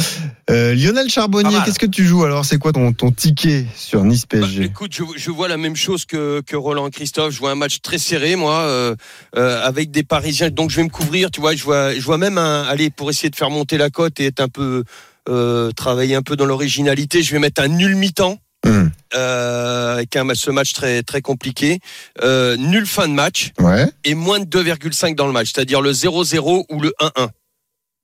[0.50, 1.64] Euh, Lionel Charbonnier, mal.
[1.64, 2.44] qu'est-ce que tu joues alors?
[2.44, 5.76] C'est quoi ton, ton ticket sur Nice Bah, PSG écoute, je, je vois la même
[5.76, 7.32] chose que, que Roland et Christophe.
[7.34, 8.94] Je vois un match très serré, moi, euh,
[9.36, 10.50] euh, avec des Parisiens.
[10.50, 11.54] Donc je vais me couvrir, tu vois.
[11.54, 14.26] Je vois, je vois même un, aller pour essayer de faire monter la cote et
[14.26, 14.84] être un peu
[15.28, 17.22] euh, travailler un peu dans l'originalité.
[17.22, 18.38] Je vais mettre un nul mi-temps.
[18.64, 18.88] Hmm.
[19.14, 21.80] Euh, avec un match, ce match très très compliqué,
[22.22, 25.92] euh, nul fin de match Ouais, et moins de 2,5 dans le match, c'est-à-dire le
[25.92, 27.28] 0-0 ou le 1-1.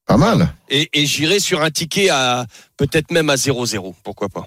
[0.07, 0.53] pas mal.
[0.69, 2.45] Et, et j'irai sur un ticket à
[2.77, 4.47] peut-être même à 0-0, pourquoi pas.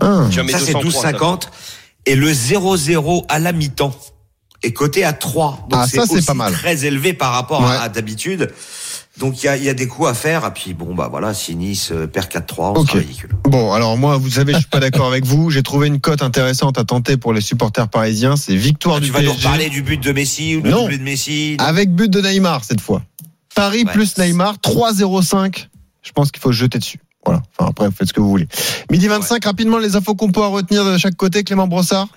[0.00, 0.26] Ah.
[0.30, 1.12] Jamais Ça, c'est 203, ça.
[1.12, 1.42] 12,50.
[2.06, 3.94] Et le 0-0 à la mi-temps
[4.62, 5.66] est coté à 3.
[5.68, 6.52] Donc Ah, c'est ça, c'est aussi pas mal.
[6.52, 8.50] très élevé par rapport à, d'habitude.
[9.18, 10.46] Donc il y a, y a des coups à faire.
[10.46, 12.86] Et puis bon, bah voilà, si Nice euh, perd 4-3, on Ok.
[12.88, 13.30] sera ridicule.
[13.44, 15.50] Bon, alors moi, vous savez, je suis pas d'accord avec vous.
[15.50, 18.36] J'ai trouvé une cote intéressante à tenter pour les supporters parisiens.
[18.36, 20.70] C'est victoire Ah, du tu vas nous PSG reparler du but de Messi ou du
[20.70, 20.82] Non.
[20.82, 23.02] doublé de Messi non avec but de Neymar cette fois.
[23.54, 23.92] Paris Ouais.
[23.92, 25.68] plus Neymar, 3-0-5.
[26.02, 26.98] Je pense qu'il faut se jeter dessus.
[27.24, 27.42] Voilà.
[27.56, 28.48] Enfin, après, vous faites ce que vous voulez.
[28.90, 31.44] Midi 25, rapidement, les infos qu'on peut à retenir de chaque côté.
[31.44, 32.08] Clément Brossard?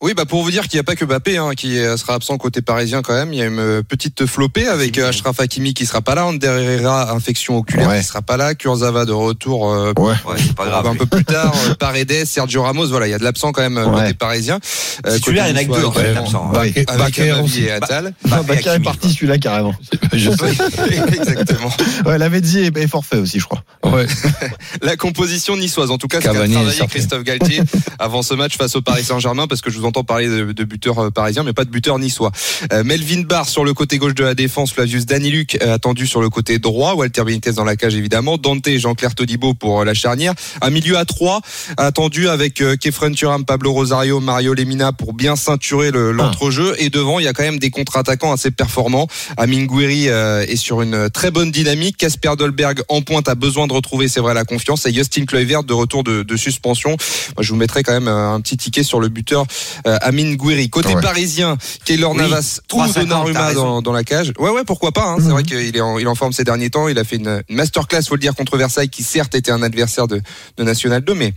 [0.00, 2.14] Oui, bah pour vous dire qu'il n'y a pas que Mbappé hein, qui euh, sera
[2.14, 3.32] absent côté parisien quand même.
[3.32, 6.26] Il y a une euh, petite flopée avec euh, Ashraf Hakimi qui sera pas là,
[6.26, 8.00] Ander Herrera infection oculaire Ouais.
[8.00, 10.12] qui sera pas là, Kurzawa de retour euh, Ouais.
[10.26, 10.86] Ouais, c'est pas grave.
[10.86, 12.86] un peu plus tard, euh, Paredes, Sergio Ramos.
[12.88, 14.02] Voilà, il y a de l'absent quand même Ouais.
[14.02, 14.58] côté parisien.
[15.06, 16.50] Euh, Titulaire, il y en a que deux, en fait, niçois, absents.
[16.52, 18.14] Bah, et Attal.
[18.24, 19.74] Ah, Bah, Bakar est parti celui-là carrément.
[20.12, 21.06] je sais.
[21.08, 21.70] Exactement.
[22.06, 23.62] Ouais, Lavezzi est, est forfait aussi, je crois.
[23.84, 24.06] Ouais.
[24.82, 26.54] La composition niçoise, en tout cas, c'est travaillé.
[26.88, 27.60] Christophe Galtier
[27.98, 30.64] avant ce match face au Paris Saint-Germain, parce que je vous entends parler de, de
[30.64, 32.32] buteurs euh, parisiens, mais pas de buteurs niçois.
[32.72, 36.20] Euh, Melvin Barr sur le côté gauche de la défense, Flavius Daniluk euh, attendu sur
[36.20, 39.94] le côté droit, Walter Benitez dans la cage évidemment, Dante et Jean-Claire Todibo pour la
[39.94, 41.40] charnière, un milieu à trois
[41.76, 47.18] attendu avec Kefren Turam, Pablo Rosario, Mario Lemina pour bien ceinturer le- l'entrejeu, et devant
[47.18, 49.08] il y a quand même des contre-attaquants assez performants.
[49.36, 53.66] Amin Gouiri euh, est sur une très bonne dynamique, Casper Dolberg en pointe a besoin
[53.66, 56.90] de retrouver, c'est vrai, la confiance, et Justin Kluivert de retour de, de suspension.
[56.90, 59.44] Moi, je vous mettrai quand même un petit ticket sur le buteur
[59.86, 60.70] euh, Amin Gouiri.
[60.70, 61.00] Côté Ouais.
[61.00, 64.32] parisien, Keylor Oui, Navas ou 3,50, t'as Donnarumma dans, dans la cage.
[64.38, 65.06] Ouais, ouais, pourquoi pas.
[65.08, 65.16] Hein.
[65.18, 65.30] C'est Mhm.
[65.32, 66.88] vrai qu'il est en, il en forme ces derniers temps.
[66.88, 69.62] Il a fait une, une masterclass, faut le dire, contre Versailles, qui certes était un
[69.62, 70.20] adversaire de,
[70.56, 71.34] de National 2, mais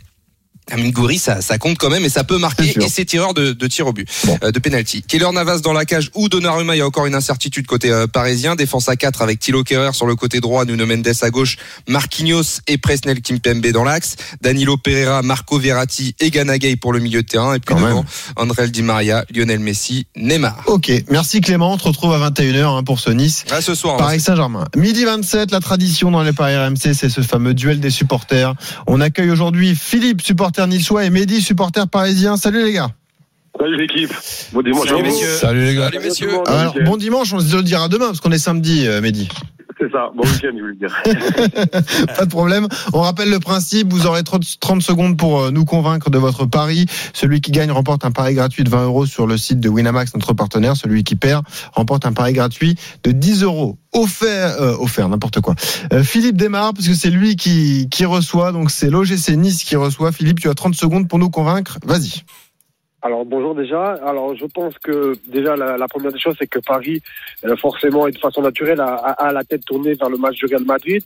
[0.72, 3.54] Amin Gouiri, ça, ça compte quand même et ça peut marquer et c'est tireur de,
[3.54, 4.38] de tir au but, Bon.
[4.44, 5.02] euh, de penalty.
[5.04, 8.08] Keylor Navas dans la cage ou Donnarumma, il y a encore une incertitude côté euh,
[8.08, 8.56] parisien.
[8.56, 12.60] Défense à 4 avec Thilo Kerrer sur le côté droit, Nuno Mendes à gauche, Marquinhos
[12.68, 17.28] et Presnel Kimpembe dans l'axe, Danilo Pereira, Marco Verratti et Ganagay pour le milieu de
[17.28, 20.64] terrain et puis Quand devant André Di Maria, Lionel Messi, Neymar.
[20.68, 21.74] Ok, merci Clément.
[21.74, 23.46] On te retrouve à 21h hein, pour ce Nice.
[23.52, 23.98] À ce soir.
[23.98, 24.66] Paris Saint-Germain.
[24.76, 28.54] Midi 27, la tradition dans les paris RMC, c'est ce fameux duel des supporters.
[28.86, 32.38] On accueille aujourd'hui Philippe, supporter niçois, et Mehdi, supporter parisien.
[32.38, 32.90] Salut les gars.
[33.60, 34.12] Salut l'équipe.
[34.54, 35.28] Bon dimanche Salut, messieurs.
[35.54, 35.90] Les gars.
[35.92, 36.30] Salut messieurs.
[36.48, 39.28] Alors, bon dimanche, on se le dira demain, parce qu'on est samedi, euh, Mehdi.
[39.80, 40.10] C'est ça.
[40.16, 41.04] Bon week-end, je voulais dire.
[42.18, 42.68] Pas de problème.
[42.94, 43.92] On rappelle le principe.
[43.92, 46.88] Vous aurez 30 30 secondes pour euh, nous convaincre de votre pari.
[47.14, 50.16] Celui qui gagne remporte un pari gratuit de 20 euros sur le site de Winamax,
[50.16, 50.76] notre partenaire.
[50.76, 53.78] Celui qui perd remporte un pari gratuit de 10 euros.
[53.94, 55.54] Offert, euh, offert, n'importe quoi.
[55.94, 58.52] Euh, Philippe démarre parce que c'est lui qui, qui reçoit.
[58.52, 60.12] Donc c'est l'OGC Nice qui reçoit.
[60.12, 61.78] Philippe, tu as 30 secondes pour nous convaincre.
[61.86, 62.24] Vas-y.
[63.08, 63.94] Alors bonjour déjà.
[64.06, 67.02] Alors je pense que déjà la, première des choses c'est que Paris
[67.46, 70.66] euh, forcément et de façon naturelle a, la tête tournée vers le match du Real
[70.66, 71.02] Madrid.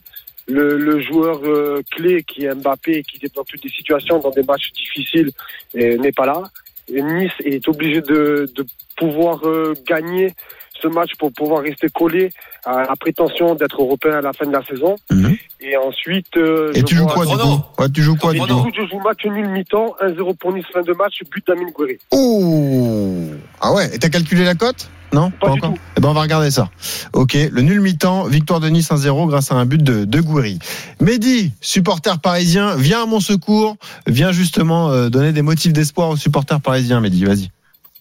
[0.48, 4.72] Le, joueur euh, clé qui est Mbappé qui est toutes des situations dans des matchs
[4.72, 5.30] difficiles
[5.76, 6.42] euh, n'est pas là.
[6.90, 8.52] Nice est obligé de,
[8.96, 9.40] pouvoir
[9.86, 10.32] gagner
[10.80, 12.30] ce match pour pouvoir rester collé
[12.64, 14.96] à la prétention d'être européen à la fin de la saison.
[15.10, 15.36] Mhm.
[15.60, 18.40] Et ensuite euh, Et je tu joues quoi du coup ouais, Tu joues quoi Et
[18.40, 21.70] du coup je joue match nul mi-temps, 1-0 pour Nice, fin de match, but d'Amine
[21.70, 21.98] Gouiri.
[22.10, 25.74] Oh Ah ouais, et t'as calculé la cote Non Pas du tout.
[25.96, 26.68] Eh ben on va regarder ça.
[27.12, 30.58] Ok, le nul mi-temps, victoire de Nice 1-0 grâce à un but de, de Gouiri.
[31.00, 36.16] Mehdi, supporter parisien, viens à mon secours, viens justement euh, donner des motifs d'espoir aux
[36.16, 37.50] supporters parisiens, Mehdi, vas-y.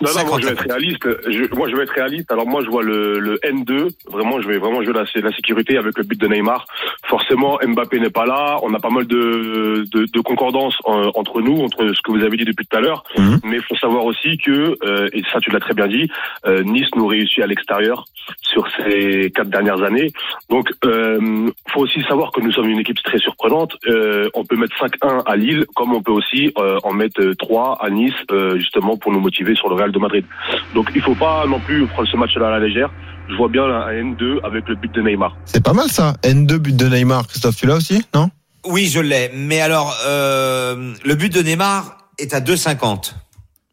[0.01, 1.07] Non, non, moi je vais être réaliste.
[1.29, 2.31] Je, moi je vais être réaliste.
[2.31, 3.89] Alors moi je vois le, le N2.
[4.09, 6.65] Vraiment, je vais vraiment jouer la, la sécurité avec le but de Neymar.
[7.05, 8.59] Forcément, Mbappé n'est pas là.
[8.63, 12.23] On a pas mal de, de, de concordance euh, entre nous, entre ce que vous
[12.23, 13.03] avez dit depuis tout à l'heure.
[13.43, 16.09] Mais il faut savoir aussi que, euh, et ça tu l'as très bien dit,
[16.45, 18.05] euh, Nice nous réussit à l'extérieur
[18.41, 20.07] sur ces quatre dernières années.
[20.49, 23.75] Donc, euh, faut aussi savoir que nous sommes une équipe très surprenante.
[23.87, 27.35] Euh, on peut mettre 5-1 à Lille, comme on peut aussi euh, en mettre euh,
[27.35, 30.25] 3 à Nice, euh, justement pour nous motiver sur le Real de Madrid.
[30.73, 32.89] Donc, il faut pas non plus prendre ce match-là à la légère.
[33.29, 35.35] Je vois bien un N2 avec le but de Neymar.
[35.45, 37.27] C'est pas mal ça, N2 but de Neymar.
[37.27, 38.29] Christophe, tu l'as aussi, non?
[38.65, 39.31] Oui, je l'ai.
[39.33, 43.15] Mais alors, euh, le but de Neymar est à 2,50.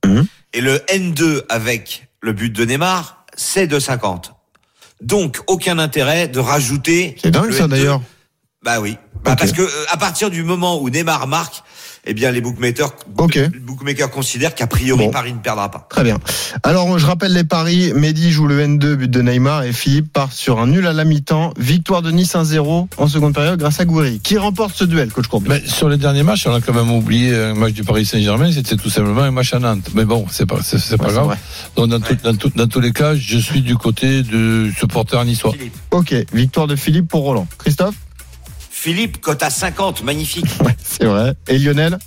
[0.07, 0.27] Mhm.
[0.55, 4.33] Et le N2 avec le but de Neymar, c'est 2,50.
[5.03, 7.17] Donc, aucun intérêt de rajouter.
[7.23, 7.69] C'est dingue ça N2.
[7.69, 8.01] d'ailleurs.
[8.65, 8.97] Bah oui.
[9.25, 9.37] Bah.
[9.37, 11.63] Parce que euh, à partir du moment où Neymar marque,
[12.09, 12.93] eh bien les bookmakers,
[13.53, 15.11] les bookmakers considèrent qu'a priori Bon.
[15.11, 15.87] Paris ne perdra pas.
[15.91, 16.19] Très bien.
[16.63, 17.93] Alors, je rappelle les paris.
[17.95, 21.05] Mehdi joue le N2, but de Neymar, et Philippe part sur un nul à la
[21.05, 21.53] mi-temps.
[21.59, 24.21] Victoire de Nice 1-0 en seconde période grâce à Gouiri.
[24.21, 25.49] Qui remporte ce duel, coach Courbet?
[25.51, 28.51] Mais sur les derniers matchs, on a quand même oublié un match du Paris Saint-Germain,
[28.53, 29.91] c'était tout simplement un match à Nantes.
[29.95, 31.27] Mais bon, c'est pas, c'est, c'est pas grave.
[31.27, 31.39] vrai.
[31.77, 35.23] Donc dans, tout- dans, tout- dans tous les cas, je suis du côté du supporter
[35.25, 35.53] niçois.
[35.91, 37.47] Ok, victoire de Philippe pour Roland.
[37.59, 37.95] Christophe?
[38.81, 40.47] Philippe, cote à 50, magnifique.
[40.85, 41.35] C'est vrai.
[41.49, 41.99] Et Lionel?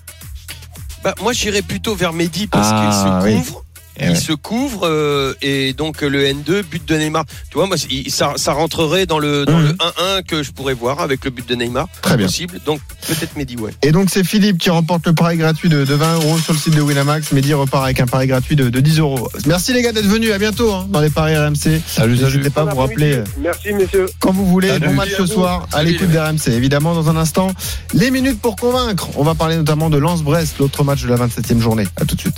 [1.04, 3.61] Bah, moi, j'irais plutôt vers Mehdi parce Ah, qu'il se oui.
[4.00, 4.16] Eh il ouais.
[4.16, 7.26] se couvre euh, et donc le N2 but de Neymar.
[7.50, 9.66] Tu vois moi il- ça, ça rentrerait dans le dans Mhm.
[9.68, 9.74] le
[10.18, 11.88] 1-1 que je pourrais voir avec le but de Neymar.
[12.02, 12.26] Très bien.
[12.28, 12.60] Possible.
[12.66, 13.72] Donc peut-être Mehdi ouais.
[13.84, 16.60] Et donc c'est Philippe qui remporte le pari gratuit de, de 20 euros sur le
[16.60, 17.32] site de Winamax.
[17.34, 19.30] Mehdi repart avec un pari gratuit de, de 10 euros.
[19.46, 20.32] Merci les gars d'être venus.
[20.32, 21.82] À bientôt hein, dans les paris RMC.
[21.86, 24.06] Salut, N'hésitez pas à vous rappeler euh, Merci, messieurs.
[24.20, 24.70] quand vous voulez.
[24.70, 24.88] Salut.
[24.88, 26.48] Bon match ce soir à l'écoute d'RMC.
[26.54, 27.52] Évidemment, dans un instant,
[27.94, 29.10] les minutes pour convaincre.
[29.18, 31.88] On va parler notamment de Lens-Brest, l'autre match de la 27e journée.
[31.98, 32.38] À tout de suite.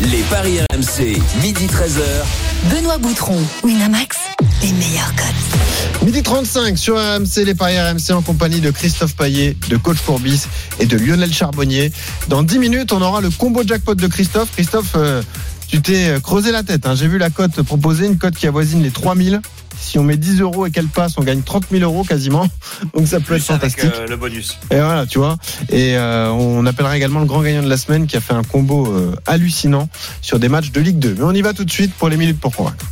[0.00, 2.72] Les paris RMC, midi 13h.
[2.72, 4.16] Benoît Boutron, Winamax,
[4.62, 6.04] les meilleurs codes.
[6.06, 10.42] Midi 35 sur RMC, les paris RMC en compagnie de Christophe Paillet, de Coach Courbis
[10.78, 11.92] et de Lionel Charbonnier.
[12.28, 14.50] Dans 10 minutes, on aura le combo jackpot de Christophe.
[14.52, 15.22] Christophe, euh,
[15.66, 16.86] tu t'es euh, creusé la tête.
[16.86, 16.94] hein.
[16.94, 19.40] J'ai vu la cote proposée, une cote qui avoisine les 3000.
[19.80, 22.46] Si on met 10 euros et qu'elle passe, on gagne 30 000 euros quasiment.
[22.94, 24.00] Donc ça peut être Plus avec fantastique.
[24.00, 24.58] euh, le bonus.
[24.70, 25.36] Et voilà, tu vois.
[25.70, 28.42] Et euh, on appellera également le grand gagnant de la semaine qui a fait un
[28.42, 29.88] combo euh, hallucinant
[30.20, 31.14] sur des matchs de Ligue 2.
[31.18, 32.84] Mais on y va tout de suite pour les minutes pour convaincre.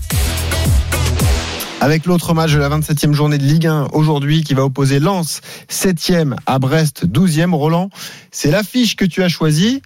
[1.81, 5.41] Avec l'autre match de la 27e journée de Ligue 1 aujourd'hui qui va opposer Lens
[5.71, 7.53] 7e à Brest 12e.
[7.53, 7.91] Roland,
[8.31, 9.83] c'est l'affiche que tu as choisie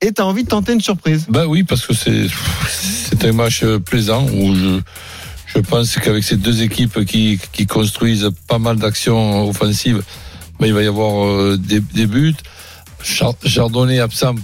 [0.00, 1.26] et tu as envie de tenter une surprise.
[1.28, 2.26] Ben oui, parce que c'est
[2.70, 4.80] c'est un match plaisant où je
[5.56, 10.02] je pense qu'avec ces deux équipes qui construisent pas mal d'actions offensives,
[10.60, 12.34] il va y avoir euh, des, buts.
[13.02, 14.34] Char- Chardonnay absent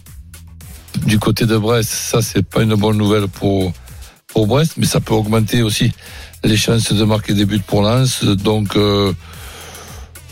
[1.07, 3.73] du côté de Brest, ça c'est pas une bonne nouvelle pour
[4.29, 5.93] pour Brest, mais ça peut augmenter aussi
[6.45, 8.25] les chances de marquer des buts pour Lens.
[8.25, 9.13] Donc euh,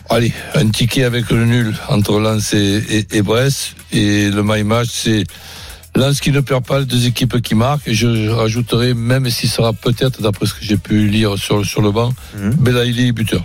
[0.09, 3.75] Allez, un ticket avec le nul entre Lens et, et- et Brest.
[3.93, 5.25] Et le my match, c'est
[5.97, 7.89] Lens qui ne perd pas, les deux équipes qui marquent.
[7.89, 11.83] Et je rajouterai, même s'il sera peut-être, d'après ce que j'ai pu lire sur, sur
[11.83, 13.45] le banc, Belaïli buteur.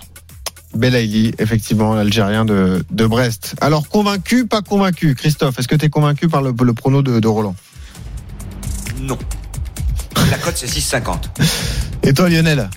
[0.76, 3.56] Belaïli, effectivement, l'Algérien de, de Brest.
[3.62, 5.16] Alors, convaincu, pas convaincu?
[5.16, 7.56] Christophe, est-ce que tu es convaincu par le, le prono de, de Roland?
[9.02, 9.18] Non.
[10.32, 11.16] La cote c'est 6,50.
[12.04, 12.70] Et toi, Lionel?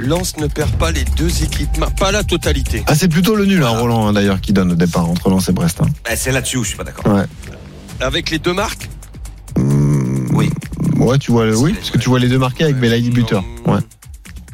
[0.00, 1.68] Lens ne perd pas les deux équipes,
[1.98, 2.82] pas la totalité.
[2.86, 5.48] Ah, c'est plutôt le nul, hein, Roland, hein, d'ailleurs, qui donne au départ entre Lens
[5.48, 5.80] et Brest.
[5.80, 5.86] hein.
[6.04, 7.06] Bah, c'est là-dessus où je suis pas d'accord.
[7.14, 7.24] Ouais.
[8.00, 8.88] Avec les deux marques
[9.56, 10.50] Oui.
[10.96, 13.44] Ouais, tu vois, le- oui, parce que tu vois les deux marqués avec Belaïli buteur.
[13.66, 13.78] Ouais.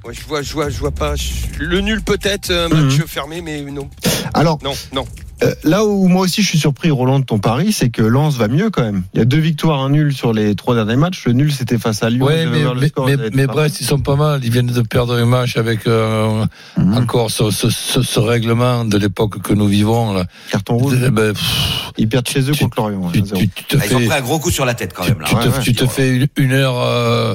[0.05, 1.15] Ouais, je vois, je vois, je vois pas.
[1.59, 3.07] Le nul peut-être, un match Mhm.
[3.07, 3.89] fermé, mais non.
[4.35, 5.05] Alors, Non, non.
[5.43, 8.37] Euh, là où moi aussi je suis surpris, Roland, de ton pari, c'est que Lens
[8.37, 9.03] va mieux quand même.
[9.15, 11.25] Il y a deux victoires, un nul sur les trois derniers matchs.
[11.27, 12.27] Le nul, c'était face à Lyon.
[12.27, 14.41] Ouais, mais, mais, score, mais, mais pas- Brest, ils sont pas mal.
[14.45, 16.45] Ils viennent de perdre un match avec euh,
[16.77, 16.95] Mhm.
[16.97, 20.13] encore ce, ce, ce, ce règlement de l'époque que nous vivons.
[20.15, 20.25] Là.
[20.51, 20.97] Carton rouge.
[21.07, 23.11] Eh ben, pff, Ils perdent chez eux Tu- contre Lorient.
[23.13, 23.37] tu, 1-0.
[23.37, 25.21] tu, tu te Ah, Ils ont pris un gros coup sur la tête quand même
[25.21, 25.27] là.
[25.29, 25.63] tu te, Ouais, ouais.
[25.63, 26.79] tu te fais une, une heure.
[26.81, 27.35] euh,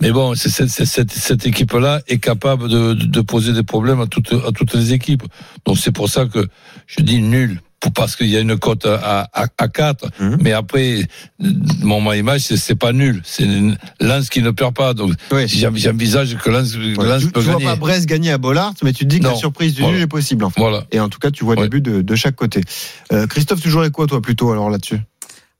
[0.00, 4.06] mais bon, c'est, c'est- c'est- cette, cette équipe-là est capable de, poser des problèmes à
[4.06, 5.22] toutes, à toutes les équipes.
[5.64, 6.46] Donc c'est pour ça que
[6.86, 7.60] je dis nul.
[7.94, 10.38] Parce qu'il y a une cote à, à, à 4, Mhm.
[10.40, 11.06] mais après,
[11.82, 13.20] mon my match, c'est, c'est pas nul.
[13.26, 13.46] C'est
[14.00, 14.94] Lens qui ne perd pas.
[14.94, 17.64] Donc, j'en- j'envisage que Lens, que Ouais, Lens tu, peut tu vois gagner.
[17.66, 19.32] pas Brest gagner à Bollard, mais tu te dis que Non.
[19.32, 19.96] la surprise du Voilà.
[19.96, 20.44] nul est possible.
[20.44, 20.60] En fait.
[20.62, 20.86] Voilà.
[20.92, 21.62] Et en tout cas, tu vois Ouais.
[21.64, 22.62] des buts de, de chaque côté.
[23.12, 25.00] Euh, Christophe, tu jouerais quoi toi plutôt alors là-dessus?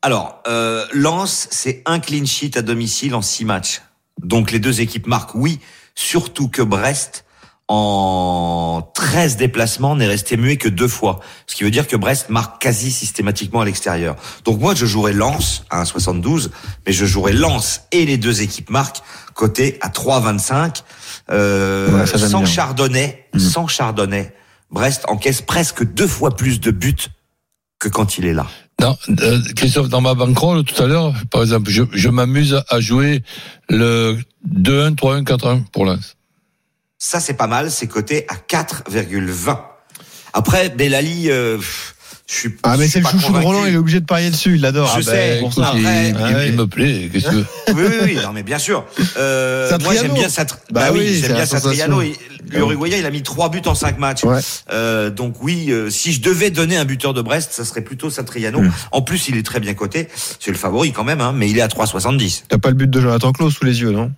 [0.01, 3.83] Alors, euh, Lens, c'est un clean sheet à domicile en six matchs.
[4.25, 5.61] Donc les deux équipes marquent, oui.
[5.95, 7.25] Surtout que Brest,
[7.69, 11.21] en 13 déplacements, n'est resté muet que deux fois.
[11.47, 14.17] Ce qui veut dire que Brest marque quasi systématiquement à l'extérieur.
[14.45, 16.51] Donc moi, je jouerais Lens à 1,72,
[16.87, 19.03] mais je jouerais Lens et les deux équipes marquent,
[19.35, 20.83] côté à 3,25.
[21.31, 22.47] Euh, Ouais, sans bien.
[22.47, 23.41] Chardonnay, Mhm.
[23.41, 24.35] sans Chardonnay,
[24.71, 26.97] Brest encaisse presque deux fois plus de buts
[27.79, 28.47] que quand il est là.
[28.81, 32.81] Non, euh, Christophe, dans ma bankroll tout à l'heure, par exemple, je, je m'amuse à
[32.81, 33.23] jouer
[33.69, 36.17] le 2-1, 3-1, 4-1 pour Lens.
[36.99, 37.71] Ça, c'est pas mal.
[37.71, 39.59] C'est coté à 4,20.
[40.33, 41.59] Après, Delali, euh,
[42.27, 43.39] je suis Ah mais c'est le pas chouchou de.
[43.39, 44.89] Roland, il est obligé de parier dessus, il l'adore.
[44.95, 45.73] Je Ah, sais, ben, ça.
[45.77, 46.49] il, Après- il- Ah ouais.
[46.49, 47.11] il me plaît.
[47.13, 47.45] Qu'est-ce que Oui,
[47.77, 48.85] oui, oui, non, mais bien sûr.
[49.19, 50.57] Euh, moi, j'aime bien Satr...
[50.71, 52.01] Bah Bah, oui, j'aime bien Satriano.
[52.51, 54.23] L'Uruguayen, il a mis trois buts en cinq matchs.
[54.25, 54.41] Ouais.
[54.73, 58.11] Euh, donc oui, euh, si je devais donner un buteur de Brest, ça serait plutôt
[58.11, 58.61] Satriano.
[58.61, 58.73] Mm.
[58.93, 60.09] En plus, il est très bien coté.
[60.41, 62.45] C'est le favori quand même, hein, mais il est à 3,70.
[62.49, 64.13] T'as pas le but de Jonathan Klaus sous les yeux, non?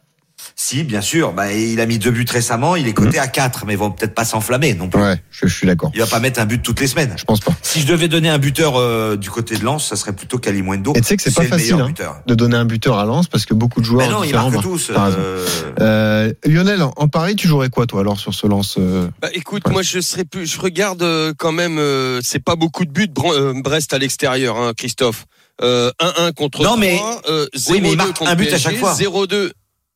[0.58, 1.34] Si, bien sûr.
[1.34, 2.76] Bah, il a mis deux buts récemment.
[2.76, 4.98] Il est coté à 4, mais ils vont peut-être pas s'enflammer non plus.
[5.02, 5.90] Ouais, je, je suis d'accord.
[5.94, 7.12] Il va pas mettre un but toutes les semaines.
[7.18, 7.52] Je pense pas.
[7.60, 10.94] Si je devais donner un buteur euh, du côté de Lens, ça serait plutôt Kalimundo.
[10.94, 11.92] Et tu sais que c'est pas le facile hein,
[12.26, 14.52] de donner un buteur à Lens parce que beaucoup de joueurs Mais non, ils marquent
[14.52, 14.64] marquent.
[14.64, 14.90] tous.
[14.90, 15.46] Euh,
[15.78, 19.62] Euh, Lionel, en Paris, tu jouerais quoi toi alors sur ce lance euh, Bah, écoute,
[19.66, 19.72] Ouais.
[19.74, 21.76] moi je serais plus, je regarde euh, quand même.
[21.78, 25.26] euh, c'est pas beaucoup de buts euh, Brest à l'extérieur, hein, Christophe.
[25.62, 28.46] Euh, 1-1 contre Non, 3, mais- euh, Oui, mais il 0-2 marque contre un but
[28.46, 28.94] à PSG, chaque fois.
[28.94, 29.50] 0-2.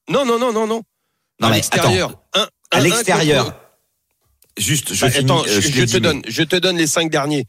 [0.08, 0.82] Non, non, non, non, non.
[1.40, 2.20] Non, à l'extérieur.
[2.32, 3.54] À 1-1 l'extérieur.
[4.58, 5.24] Juste, je Bah, finis.
[5.24, 7.46] attends, euh, je, je je l'ai te donne, je te donne les cinq derniers.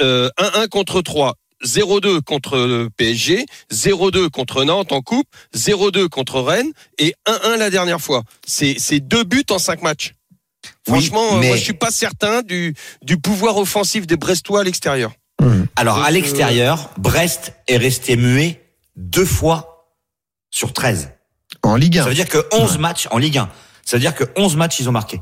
[0.00, 1.34] Euh, 1-1 contre 3.
[1.64, 7.68] 0-2 contre euh, PSG, 0-2 contre Nantes en coupe, 0-2 contre Rennes et 1-1 la
[7.68, 8.22] dernière fois.
[8.46, 10.14] C'est deux buts en cinq matchs.
[10.64, 14.60] Oui, Franchement, euh, mais- moi je suis pas certain du du pouvoir offensif des Brestois
[14.60, 15.10] à l'extérieur.
[15.74, 18.62] Alors, Donc, à euh, l'extérieur, Brest est resté muet
[18.94, 19.88] deux fois
[20.50, 21.10] sur 13.
[21.62, 23.48] En Ligue 1 Ça veut dire que 11 matchs en Ligue 1.
[23.84, 25.20] Ça veut dire que 11 matchs, ils ont marqué.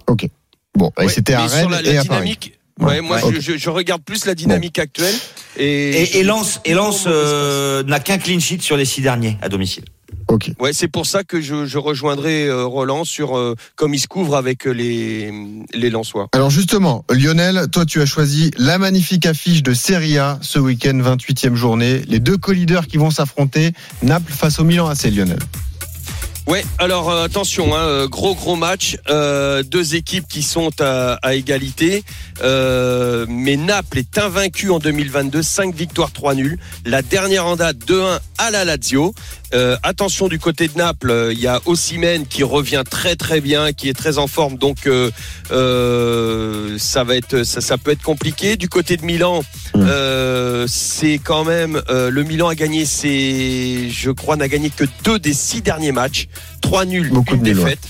[0.76, 2.20] Bon, et Ouais, c'était à Rennes la, et la à Paris.
[2.20, 2.58] dynamique.
[2.78, 3.40] Ouais, moi Ouais.
[3.40, 5.14] je, je, regarde plus la dynamique actuelle
[5.56, 9.38] et Et, et Lens, et Lens euh, n'a qu'un clean sheet sur les six derniers
[9.40, 9.84] à domicile.
[10.28, 10.50] Ok.
[10.58, 14.06] Ouais, c'est pour ça que je, je rejoindrai euh, Roland sur euh, comme il se
[14.08, 15.32] couvre avec euh, les
[15.72, 16.28] les Lensois.
[16.32, 20.98] Alors justement, Lionel, toi tu as choisi la magnifique affiche de Serie A ce week-end,
[21.00, 22.02] 28e journée.
[22.08, 23.72] Les deux co-leaders qui vont s'affronter,
[24.02, 25.38] Naples face au Milan AC, Lionel.
[26.46, 31.34] Ouais, alors euh, attention, hein, euh, gros gros match, euh, deux équipes qui sont à,
[31.34, 32.04] égalité,
[32.40, 36.58] mais Naples est invaincu en 2022, 5 victoires, 3 nuls.
[36.84, 39.12] La dernière en date 2-1 à la Lazio.
[39.54, 43.72] Euh, attention du côté de Naples, il y a Ossimène qui revient très très bien,
[43.72, 45.10] qui est très en forme, donc euh,
[45.52, 48.56] euh, ça va être ça, ça peut être compliqué.
[48.56, 49.44] Du côté de Milan,
[49.76, 54.84] euh, c'est quand même euh, le Milan a gagné ses, je crois, n'a gagné que
[55.04, 56.26] deux des six derniers matchs,
[56.60, 57.80] trois nuls, Beaucoup une de nuls, défaite.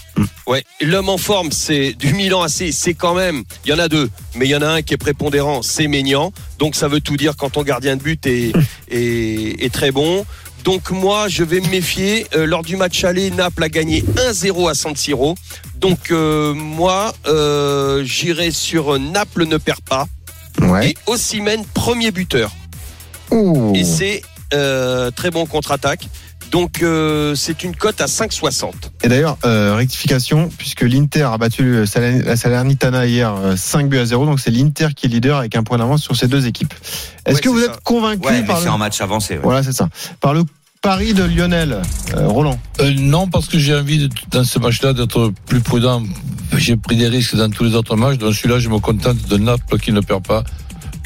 [0.46, 3.88] Ouais, l'homme en forme, c'est du Milan AC, c'est quand même, il y en a
[3.88, 6.32] deux, mais il y en a un qui est prépondérant, c'est Maignan.
[6.58, 8.52] Donc ça veut tout dire quand ton gardien de but est,
[8.90, 10.24] est, est très bon.
[10.66, 12.26] Donc moi, je vais me méfier.
[12.34, 15.36] Euh, lors du match aller, Naples a gagné 1-0 à San Siro.
[15.76, 20.08] Donc euh, moi, euh, j'irai sur Naples ne perd pas.
[20.60, 20.90] Ouais.
[20.90, 22.50] Et Ossimène, premier buteur.
[23.30, 23.72] Ouh.
[23.76, 26.08] Et c'est très bon contre-attaque.
[26.50, 28.70] Donc euh, c'est une cote à 5,60.
[29.02, 33.98] Et d'ailleurs, euh, rectification, puisque l'Inter a battu Salern- la Salernitana hier euh, 5 buts
[33.98, 36.46] à 0, donc c'est l'Inter qui est leader avec un point d'avance sur ces deux
[36.46, 36.72] équipes.
[37.26, 38.70] Est-ce Ouais, que vous êtes convaincu Ouais, mais par c'est le...
[38.70, 39.34] en match avancé.
[39.34, 39.40] ouais.
[39.42, 39.88] Voilà, c'est ça.
[40.20, 40.44] Par le
[40.82, 41.82] pari de Lionel,
[42.14, 42.58] euh, Roland.
[42.80, 46.02] Euh, non, parce que j'ai envie, de- dans ce match-là, d'être plus prudent.
[46.56, 48.18] J'ai pris des risques dans tous les autres matchs.
[48.18, 50.44] Dans celui-là, je me contente de Naples qui ne perd pas,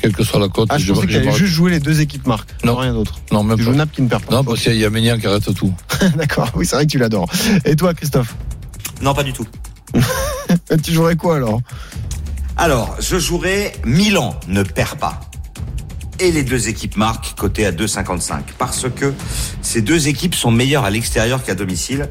[0.00, 0.68] quelle que soit la cote.
[0.70, 2.50] Ah, je pensais que je m'arrête- juste jouer les deux équipes marques.
[2.64, 2.76] Non.
[2.76, 3.20] rien d'autre.
[3.32, 3.70] Non, même Tu pas.
[3.70, 4.34] joues Naples qui ne perd pas.
[4.36, 5.72] Non, parce qu'il y a Ménian qui arrête tout.
[6.16, 7.28] D'accord, oui, c'est vrai que tu l'adores.
[7.64, 8.34] Et toi, Christophe?
[9.02, 9.46] Non, pas du tout.
[10.84, 11.60] tu jouerais quoi alors?
[12.56, 15.20] Alors, je jouerai Milan ne perd pas.
[16.18, 18.40] Et les deux équipes marquent, côté à 2,55.
[18.58, 19.14] Parce que
[19.62, 22.08] ces deux équipes sont meilleures à l'extérieur qu'à domicile.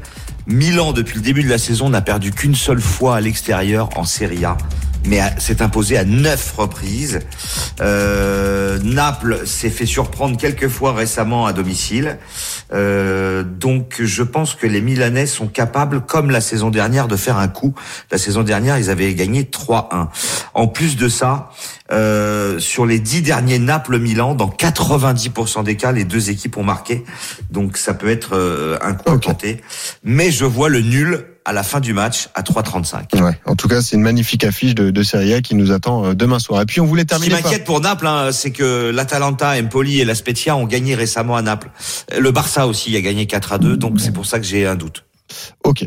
[0.48, 4.04] Milan, depuis le début de la saison, n'a perdu qu'une seule fois à l'extérieur en
[4.04, 4.56] Serie A
[5.06, 7.20] mais s'est imposé à neuf reprises.
[7.80, 12.18] Euh, Naples s'est fait surprendre quelques fois récemment à domicile.
[12.72, 17.38] Euh, donc je pense que les Milanais sont capables, comme la saison dernière, de faire
[17.38, 17.74] un coup.
[18.10, 20.08] La saison dernière, ils avaient gagné 3-1.
[20.54, 21.50] En plus de ça,
[21.92, 27.04] euh, sur les dix derniers Naples-Milan, dans 90% des cas, les deux équipes ont marqué.
[27.50, 29.30] Donc ça peut être euh, un coup okay.
[29.30, 29.60] à tenter.
[30.04, 33.20] Mais je vois le nul à la fin du match à 3,35.
[33.20, 36.04] Ouais, en tout cas, c'est une magnifique affiche de, de Serie A qui nous attend
[36.04, 36.62] euh, demain soir.
[36.62, 37.34] Et puis on voulait terminer.
[37.34, 40.94] Ce qui m'inquiète pour Naples, hein, c'est que l'Atalanta, Empoli et la Spezia ont gagné
[40.94, 41.70] récemment à Naples.
[42.16, 44.76] Le Barça aussi a gagné 4 à 2, donc c'est pour ça que j'ai un
[44.76, 45.04] doute.
[45.64, 45.84] Ok.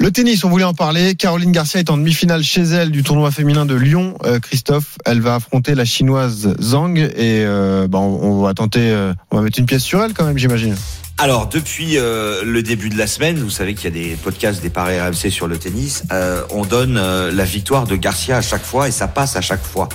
[0.00, 1.14] Le tennis, on voulait en parler.
[1.14, 4.18] Caroline Garcia est en demi-finale chez elle du tournoi féminin de Lyon.
[4.24, 8.90] Euh, Christophe, elle va affronter la chinoise Zhang et euh, bah, on, on, va tenter,
[8.90, 10.76] euh, on va mettre une pièce sur elle quand même, j'imagine.
[11.16, 14.60] Alors depuis euh, le début de la semaine, vous savez qu'il y a des podcasts
[14.60, 16.02] des paris RMC sur le tennis.
[16.10, 19.40] Euh, on donne euh, la victoire de Garcia à chaque fois et ça passe à
[19.40, 19.88] chaque fois.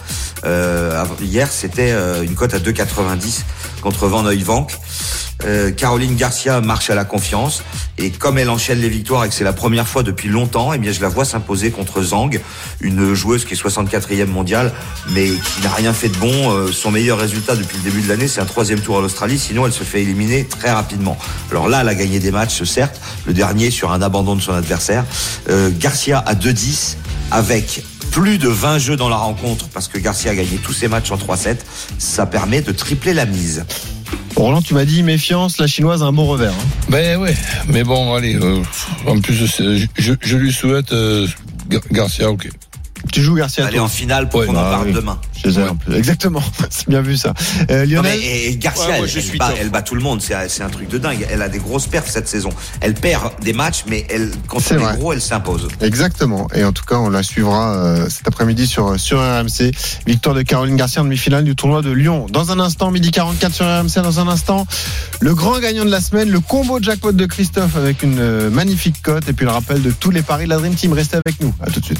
[1.21, 1.91] hier, c'était
[2.23, 3.43] une cote à 2,90
[3.81, 4.23] contre Van
[5.43, 5.75] Heuvank.
[5.75, 7.63] Caroline Garcia marche à la confiance
[7.97, 10.77] et comme elle enchaîne les victoires et que c'est la première fois depuis longtemps, eh
[10.77, 12.39] bien je la vois s'imposer contre Zhang,
[12.81, 14.73] une joueuse qui est 64e mondiale
[15.11, 16.71] mais qui n'a rien fait de bon.
[16.71, 19.39] son meilleur résultat depuis le début de l'année, c'est un troisième tour à l'Australie.
[19.39, 21.17] Sinon, elle se fait éliminer très rapidement.
[21.51, 22.99] Alors là, elle a gagné des matchs, certes.
[23.25, 25.05] Le dernier sur un abandon de son adversaire.
[25.49, 26.97] Euh, Garcia à 2-10
[27.31, 30.87] avec plus de 20 jeux dans la rencontre parce que Garcia a gagné tous ses
[30.87, 31.57] matchs en 3-7.
[31.97, 33.65] Ça permet de tripler la mise.
[34.41, 36.53] Roland, tu m'as dit méfiance, la chinoise a un bon revers.
[36.53, 36.87] Hein.
[36.89, 37.35] Ben ouais,
[37.67, 38.61] mais bon, allez, euh,
[39.05, 41.27] en plus, je, lui souhaite euh,
[41.91, 42.49] Garcia, ok.
[43.11, 44.93] Tu joues Garcia Elle est en finale pour Ouais, qu'on bah en parle oui.
[44.93, 45.19] demain.
[45.35, 45.95] Chez elle, en plus.
[45.95, 47.33] Exactement, c'est bien vu ça.
[47.71, 49.57] Euh, Non, mais, et, Garcia, Ouais, moi, elle, je elle suis bat, top.
[49.61, 50.21] elle bat tout le monde.
[50.21, 51.25] C'est un truc de dingue.
[51.31, 52.49] Elle a des grosses perfs cette saison.
[52.81, 55.67] Elle perd des matchs, mais elle, quand C'est gros, elle s'impose.
[55.81, 56.47] Exactement.
[56.53, 59.71] Et en tout cas, on la suivra euh, cet après-midi sur, sur RMC.
[60.05, 62.27] Victoire de Caroline Garcia en demi-finale du tournoi de Lyon.
[62.29, 64.03] Dans un instant, midi 44 sur RMC.
[64.03, 64.67] Dans un instant,
[65.21, 69.01] le grand gagnant de la semaine, le combo jackpot de Christophe avec une euh, magnifique
[69.01, 69.27] cote.
[69.29, 70.93] Et puis le rappel de tous les paris de la Dream Team.
[70.93, 71.53] Restez avec nous.
[71.61, 71.99] À tout de suite.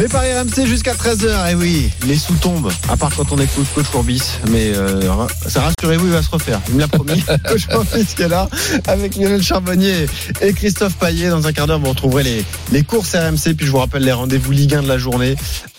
[0.00, 1.50] Les paris RMC jusqu'à 13h.
[1.50, 2.72] Et oui, les sous tombent.
[2.88, 4.22] À part quand on écoute Coach Courbis.
[4.48, 4.98] Mais euh,
[5.46, 6.58] ça rassurez-vous, il va se refaire.
[6.68, 7.22] Il me l'a promis.
[7.46, 8.48] Coach Courbis qui est là
[8.86, 10.06] avec Lionel Charbonnier
[10.40, 11.28] et Christophe Paillet.
[11.28, 13.52] Dans un quart d'heure, vous retrouverez les, les courses RMC.
[13.54, 15.36] Puis je vous rappelle les rendez-vous Ligue 1 de la journée.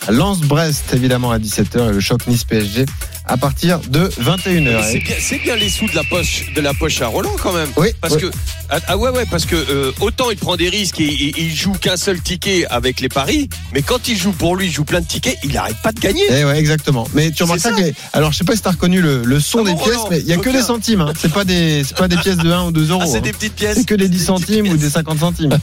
[0.09, 1.89] Lens-Brest, évidemment, à 17h.
[1.89, 2.85] Et le choc Nice-PSG
[3.25, 4.83] à partir de 21h.
[4.91, 7.53] C'est bien, c'est bien les sous de la poche, de la poche à Roland quand
[7.53, 7.69] même.
[7.77, 8.21] Oui, Parce oui.
[8.21, 8.31] que
[8.73, 11.43] ah, ah ouais ouais parce que euh, autant il prend des risques et, et- et
[11.43, 14.71] il joue qu'un seul ticket avec les paris, mais quand il joue pour lui, il
[14.71, 16.23] joue plein de tickets, il arrête pas de gagner.
[16.31, 17.07] Eh ouais, exactement.
[17.13, 17.81] Mais tu remarques ça que
[18.13, 20.07] alors je sais pas si t'as reconnu le, le son Ah des bon, pièces, Roland,
[20.09, 21.01] mais il y a que des centimes.
[21.01, 21.13] Hein.
[21.19, 23.01] C'est pas des c'est pas des pièces de 1 ou 2 euros.
[23.03, 23.21] Ah, c'est hein.
[23.21, 23.77] des petites pièces.
[23.77, 25.57] C'est que des 10 petites centimes ou des 50 centimes.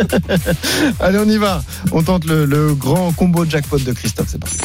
[1.00, 1.62] Allez, on y va.
[1.92, 4.28] On tente le, le grand combo jackpot de Christophe.
[4.30, 4.56] C'est parti.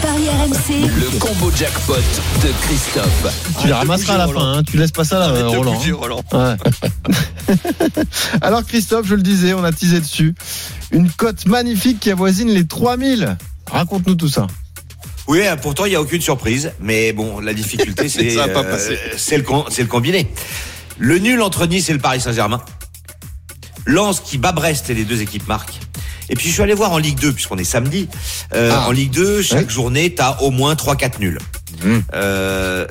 [0.00, 0.86] Paris RMC.
[0.86, 3.54] Le combo jackpot de Christophe.
[3.60, 4.52] Tu de ramasseras à la fin.
[4.58, 4.62] Hein.
[4.62, 5.74] Tu laisses pas ça là, de Roland.
[5.74, 5.92] hein.
[5.94, 6.22] Roland.
[6.32, 6.56] Ouais.
[8.42, 10.34] Alors Christophe, je le disais, on a teasé dessus.
[10.92, 13.36] Une cote magnifique qui avoisine les 3000.
[13.70, 14.46] Raconte-nous tout ça.
[15.28, 16.72] Oui, euh, pourtant, il n'y a aucune surprise.
[16.80, 20.32] Mais bon, la difficulté, c'est euh, c'est le, le combiné.
[20.98, 22.60] Le nul entre Nice et le Paris Saint-Germain.
[23.86, 25.80] Lens qui bat Brest et les deux équipes marquent.
[26.32, 28.08] Et puis je suis allé voir en Ligue 2, puisqu'on est samedi.
[28.54, 28.88] Euh, Ah.
[28.88, 29.72] En Ligue 2, chaque Ouais.
[29.72, 31.38] journée, tu as au moins 3-4 nuls.
[31.84, 31.98] Mmh.
[32.14, 32.86] Euh,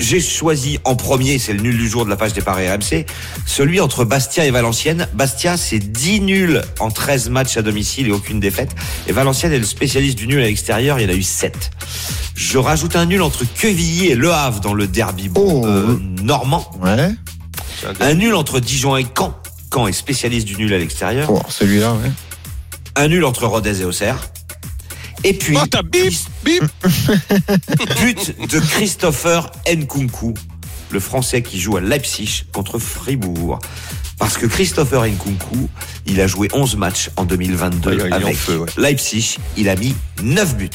[0.00, 3.06] j'ai choisi en premier, c'est le nul du jour de la page des paris RMC,
[3.46, 5.06] celui entre Bastia et Valenciennes.
[5.14, 8.70] Bastia, c'est 10 nuls en 13 matchs à domicile et aucune défaite.
[9.06, 11.70] Et Valenciennes est le spécialiste du nul à l'extérieur, il y en a eu 7.
[12.34, 15.62] Je rajoute un nul entre Quevilly et Le Havre dans le derby Oh.
[15.66, 16.68] euh, normand.
[16.82, 17.10] Ouais.
[18.00, 19.36] Un nul entre Dijon et Caen.
[19.72, 21.28] Caen est spécialiste du nul à l'extérieur.
[21.30, 22.10] Oh, celui-là, ouais.
[22.96, 24.18] Un nul entre Rodez et Auxerre.
[25.24, 26.12] Et puis, Oh, bip,
[26.44, 26.64] bip.
[28.00, 30.34] but de Christopher Nkunku,
[30.90, 33.58] le Français qui joue à Leipzig contre Fribourg.
[34.18, 35.68] Parce que Christopher Nkunku,
[36.06, 38.68] il a joué 11 matchs en 2022 Ouais, il est en avec feu, ouais.
[38.76, 39.36] Leipzig.
[39.56, 40.70] Il a mis 9 buts.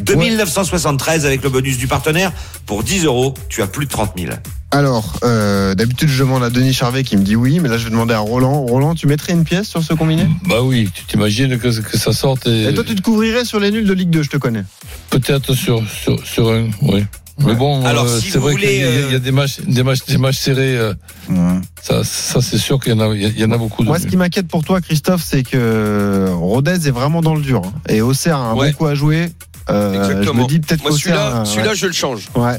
[0.00, 2.32] 2973 avec le bonus du partenaire.
[2.66, 4.32] Pour 10 euros, tu as plus de 30 000.
[4.74, 7.84] Alors, euh, d'habitude, je demande à Denis Charvet qui me dit oui, mais là, je
[7.84, 8.62] vais demander à Roland.
[8.62, 10.26] Roland, tu mettrais une pièce sur ce combiné?
[10.48, 13.60] Bah oui, tu t'imagines que, que ça sorte et, Et toi, tu te couvrirais sur
[13.60, 14.64] les nuls de Ligue 2, je te connais.
[15.10, 17.04] peut-être sur, sur, sur un, oui.
[17.38, 19.18] Mais bon, Alors, euh, si c'est vous vrai qu'il y, a- euh, il y a
[19.18, 20.76] des matchs, des matchs, des matchs serrés.
[20.76, 20.94] euh,
[21.28, 21.36] Ouais.
[21.82, 23.82] ça, ça c'est sûr qu'il y en a, il y en a beaucoup.
[23.82, 27.42] De Moi, ce qui m'inquiète pour toi, Christophe, c'est que Rodez est vraiment dans le
[27.42, 27.62] dur.
[27.64, 27.72] hein.
[27.90, 28.70] Et Auxerre a un Ouais.
[28.72, 29.28] bon coup à jouer.
[29.70, 30.42] Euh, je Exactement.
[30.44, 31.14] me dis peut-être Moi, qu'Auxerre.
[31.14, 32.28] celui-là, celui-là, je le change.
[32.36, 32.58] ouais.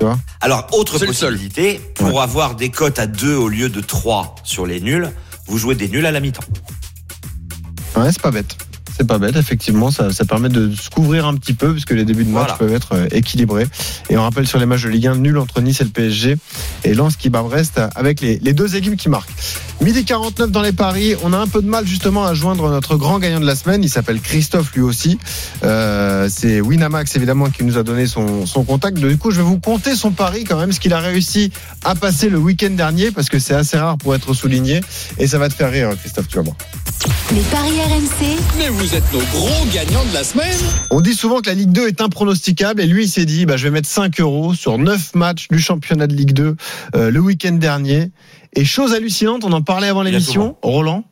[0.00, 4.34] Tu vois Alors, autre possibilité, pour avoir des cotes à 2 au lieu de 3
[4.44, 5.10] sur les nuls,
[5.46, 6.44] vous jouez des nuls à la mi-temps.
[7.96, 8.56] Ouais, c'est pas bête.
[9.00, 12.04] C'est pas bête, effectivement, ça, ça permet de se couvrir un petit peu, puisque les
[12.04, 12.56] débuts de match Voilà.
[12.58, 13.66] peuvent être euh, équilibrés.
[14.10, 16.36] Et on rappelle sur les matchs de Ligue 1, nul entre Nice et le PSG,
[16.84, 19.30] et Lens qui bat Brest avec les, les deux équipes qui marquent.
[19.80, 22.96] Midi 49 dans les paris, on a un peu de mal justement à joindre notre
[22.98, 25.18] grand gagnant de la semaine, il s'appelle Christophe lui aussi.
[25.64, 28.98] Euh, c'est Winamax évidemment qui nous a donné son, son contact.
[28.98, 31.50] Du coup, je vais vous compter son pari quand même, ce qu'il a réussi
[31.86, 34.82] à passer le week-end dernier, parce que c'est assez rare pour être souligné,
[35.18, 36.56] et ça va te faire rire Christophe, tu vas voir.
[37.32, 40.58] Les paris RMC, Mais vous êtes nos gros gagnants de la semaine.
[40.90, 43.56] On dit souvent que la Ligue 2 est impronosticable et lui il s'est dit bah,
[43.56, 46.56] je vais mettre 5 euros sur 9 matchs du championnat de Ligue 2
[46.96, 48.10] euh, le week-end dernier.
[48.56, 51.04] Et chose hallucinante, on en parlait avant l'émission, Roland,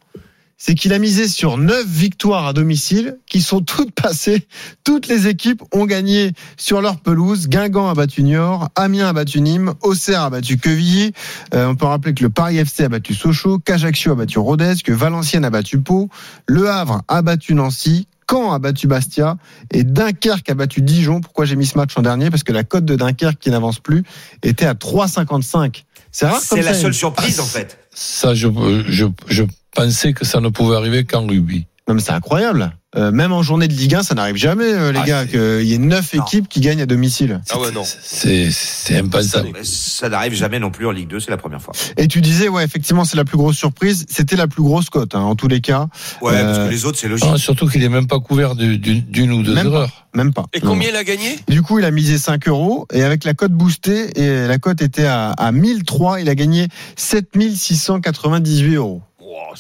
[0.59, 4.47] c'est qu'il a misé sur 9 victoires à domicile qui sont toutes passées.
[4.83, 7.49] Toutes les équipes ont gagné sur leur pelouse.
[7.49, 11.13] Guingamp a battu Niort, Amiens a battu Nîmes, Auxerre a battu Quevilly.
[11.55, 14.75] Euh, on peut rappeler que le Paris FC a battu Sochaux, qu'Ajaccio a battu Rodez,
[14.85, 16.11] que Valenciennes a battu Pau,
[16.47, 19.37] Le Havre a battu Nancy, Caen a battu Bastia
[19.71, 21.21] et Dunkerque a battu Dijon.
[21.21, 22.31] Pourquoi j'ai mis ce match en dernier?
[22.31, 24.03] Parce que la cote de Dunkerque qui n'avance plus
[24.43, 25.85] était à 3,55.
[26.11, 27.79] C'est rare C'est la ça, seule surprise, en fait.
[27.95, 28.49] Ça, je,
[28.89, 29.45] je, je
[29.79, 31.67] pensais que ça ne pouvait arriver qu'en rugby.
[31.89, 32.73] Non mais c'est incroyable.
[32.97, 35.63] Euh, même en journée de Ligue 1, ça n'arrive jamais, euh, les Ah, gars, qu'il
[35.63, 36.25] y ait neuf Non.
[36.25, 37.43] équipes qui gagnent à domicile.
[37.51, 37.83] Ah ouais, non.
[37.85, 39.51] C'est, c'est impensable.
[39.63, 41.75] Ça n'arrive jamais non plus en Ligue 2, c'est la première fois.
[41.99, 44.07] Et tu disais, ouais, effectivement, c'est la plus grosse surprise.
[44.09, 45.89] C'était la plus grosse cote, hein, en tous les cas.
[46.23, 47.27] Ouais, Euh, parce que les autres, c'est logique.
[47.29, 49.71] Non, surtout qu'il est même pas couvert du- d'une, ou deux Même pas.
[49.71, 50.07] erreurs.
[50.15, 50.47] Même pas.
[50.55, 50.71] Et Non.
[50.71, 51.39] combien il a gagné?
[51.49, 54.81] Du coup, il a misé 5 euros et avec la cote boostée, et la cote
[54.81, 59.03] était à, à 1003, il a gagné 7698 euros.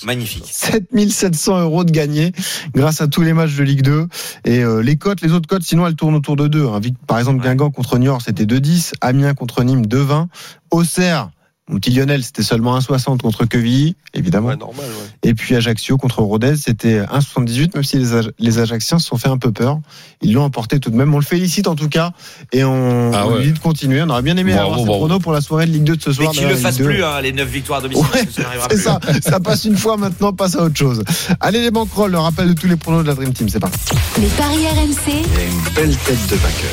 [0.04, 0.44] Magnifique.
[0.46, 2.32] 7700 euros de gagné
[2.74, 4.06] grâce à tous les matchs de Ligue 2
[4.44, 6.80] et euh, les cotes les autres cotes sinon elles tournent autour de 2 hein.
[7.06, 7.44] Par exemple Ouais.
[7.46, 10.26] Guingamp contre Niort c'était 2,10 Amiens contre Nîmes 2,20
[10.70, 11.30] Auxerre
[11.68, 15.30] mon petit Lionel c'était seulement 1,60 contre Quevilly évidemment Ouais, normal, ouais.
[15.30, 19.16] et puis Ajaccio contre Rodez c'était 1,78 même si les, Aj- les Ajacciens se sont
[19.18, 19.78] fait un peu peur
[20.22, 22.12] ils l'ont emporté tout de même on le félicite en tout cas
[22.52, 23.38] et on, Ah on ouais.
[23.40, 25.72] lui dit de continuer on aurait bien aimé Bravo, avoir pronos pour la soirée de
[25.72, 26.84] Ligue 2 de ce Mais soir qu'ils d'ailleurs, le 2.
[26.84, 28.82] plus, hein, les 9 victoires à domicile, que ça C'est plus.
[28.82, 29.00] ça,
[29.30, 31.04] ça passe une fois maintenant, passe à autre chose.
[31.40, 33.78] Allez les banquerolles, le rappel de tous les pronos de la Dream Team, c'est parti.
[34.20, 36.70] les paris RMC, Il y a une belle tête de vainqueur.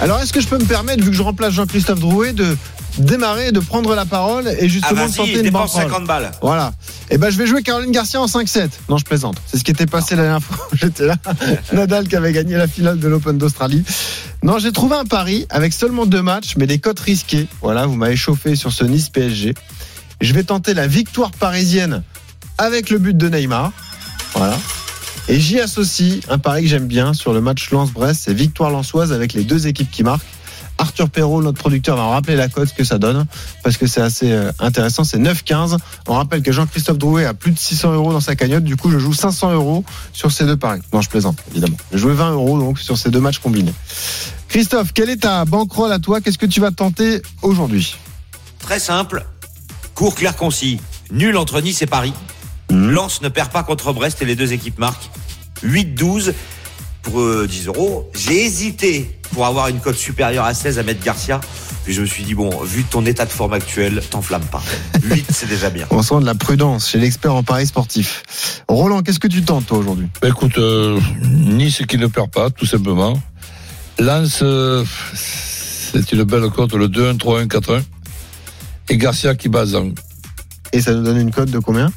[0.00, 2.56] Alors est-ce que je peux me permettre, vu que je remplace Jean-Christophe Drouet, de
[2.98, 6.30] démarrer, de prendre la parole et Ah, justement de tenter une dépense banquerolle 50 balles.
[6.42, 6.72] Voilà.
[7.10, 8.68] Et ben je vais jouer Caroline Garcia en 5-7.
[8.88, 9.36] Non, je plaisante.
[9.46, 10.68] C'est ce qui était passé la dernière fois.
[10.72, 11.16] J'étais là.
[11.72, 13.84] Nadal qui avait gagné la finale de l'Open d'Australie.
[14.42, 17.46] Non, j'ai trouvé un pari avec seulement deux matchs, mais des cotes risquées.
[17.60, 19.54] Voilà, vous m'avez chauffé sur ce Nice PSG.
[20.20, 22.02] Je vais tenter la victoire parisienne
[22.58, 23.72] avec le but de Neymar.
[24.34, 24.56] Voilà.
[25.28, 29.12] Et j'y associe un pari que j'aime bien sur le match Lens-Brest, c'est victoire lensoise
[29.12, 30.26] avec les deux équipes qui marquent.
[30.78, 33.26] Arthur Perrault, notre producteur, va rappeler la cote que ça donne
[33.62, 35.04] parce que c'est assez euh, intéressant.
[35.04, 35.76] C'est 9,15.
[36.08, 38.64] On rappelle que Jean-Christophe Drouet a plus de 600 euros dans sa cagnotte.
[38.64, 40.80] Du coup, je joue 500 euros sur ces deux paris.
[40.92, 41.76] Non, je plaisante, évidemment.
[41.92, 43.74] Je joué 20 euros donc sur ces deux matchs combinés.
[44.48, 46.20] Christophe, quelle est ta bankroll à toi?
[46.20, 47.96] Qu'est-ce que tu vas tenter aujourd'hui?
[48.58, 49.24] Très simple.
[49.94, 50.80] Court, clair, concis.
[51.10, 52.12] Nul entre Nice et Paris.
[52.70, 52.90] Mhm.
[52.90, 55.10] Lens ne perd pas contre Brest et les deux équipes marquent.
[55.64, 56.34] 8-12
[57.02, 58.10] pour euh, 10 euros.
[58.14, 61.40] J'ai hésité pour avoir une cote supérieure à 16 à mettre Garcia.
[61.84, 64.62] Puis je me suis dit, bon, vu ton état de forme actuel, t'enflamme pas.
[65.02, 65.86] 8, c'est déjà bien.
[65.90, 68.22] On sent de la prudence chez l'expert en paris sportif.
[68.68, 70.06] Roland, qu'est-ce que tu tentes toi aujourd'hui?
[70.20, 73.20] Ben, écoute, euh, Nice qui ne perd pas, tout simplement.
[73.98, 74.84] Lens, euh,
[75.14, 77.82] c'est une belle cote, le 2-1, 3-1, 4-1.
[78.88, 79.90] Et Garcia qui base en-
[80.72, 81.90] Et ça nous donne une cote de combien?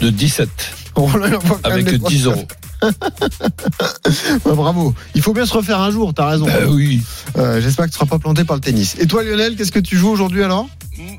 [0.00, 0.48] De 17,
[0.96, 2.46] Roland, avec des 10 euros.
[2.82, 4.94] Ouais, bravo.
[5.14, 6.46] Il faut bien se refaire un jour, t'as raison.
[6.46, 7.02] Ben oui.
[7.36, 8.96] Euh, J'espère que tu seras pas planté par le tennis.
[8.98, 10.66] Et toi Lionel, qu'est-ce que tu joues aujourd'hui alors?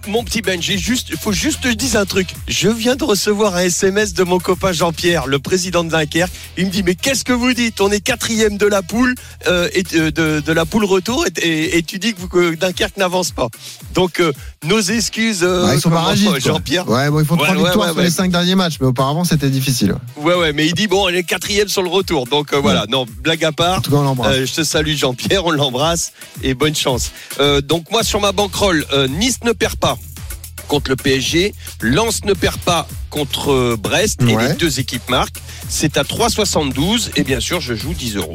[0.08, 2.28] Mon petit Ben, j'ai juste, il faut juste que je dise un truc.
[2.48, 6.32] Je viens de recevoir un SMS de mon copain Jean-Pierre, le président de Dunkerque.
[6.58, 7.82] Il me dit, mais qu'est-ce que vous dites?
[7.82, 9.16] On est quatrième de la poule,
[9.48, 12.28] euh, et de, de, de la poule retour, et, et- et tu dis que, vous-
[12.28, 13.48] que Dunkerque n'avance pas.
[13.96, 14.32] Donc, euh,
[14.64, 16.30] nos excuses, euh, Ouais, Ils sont comment- barragistes.
[16.30, 16.40] quoi.
[16.40, 16.88] Jean-Pierre.
[16.88, 18.04] Ouais, bon, ils font trois ouais, victoires ouais, sur ouais.
[18.04, 19.96] les cinq derniers matchs, mais auparavant c'était difficile.
[20.18, 22.26] Ouais, ouais, mais il dit, bon, on est quatrième sur le retour.
[22.26, 23.78] Donc, euh, voilà, non, blague à part.
[23.80, 24.26] En tout cas, on.
[24.26, 27.12] Euh, je te salue Jean-Pierre, on l'embrasse et bonne chance.
[27.40, 29.98] Euh, donc moi sur ma banquerolle, euh, Nice ne perd pas
[30.68, 35.36] contre le PSG, Lens ne perd pas contre Brest et les deux équipes marquent.
[35.68, 38.34] C'est à 3,72 et bien sûr, je joue 10 euros.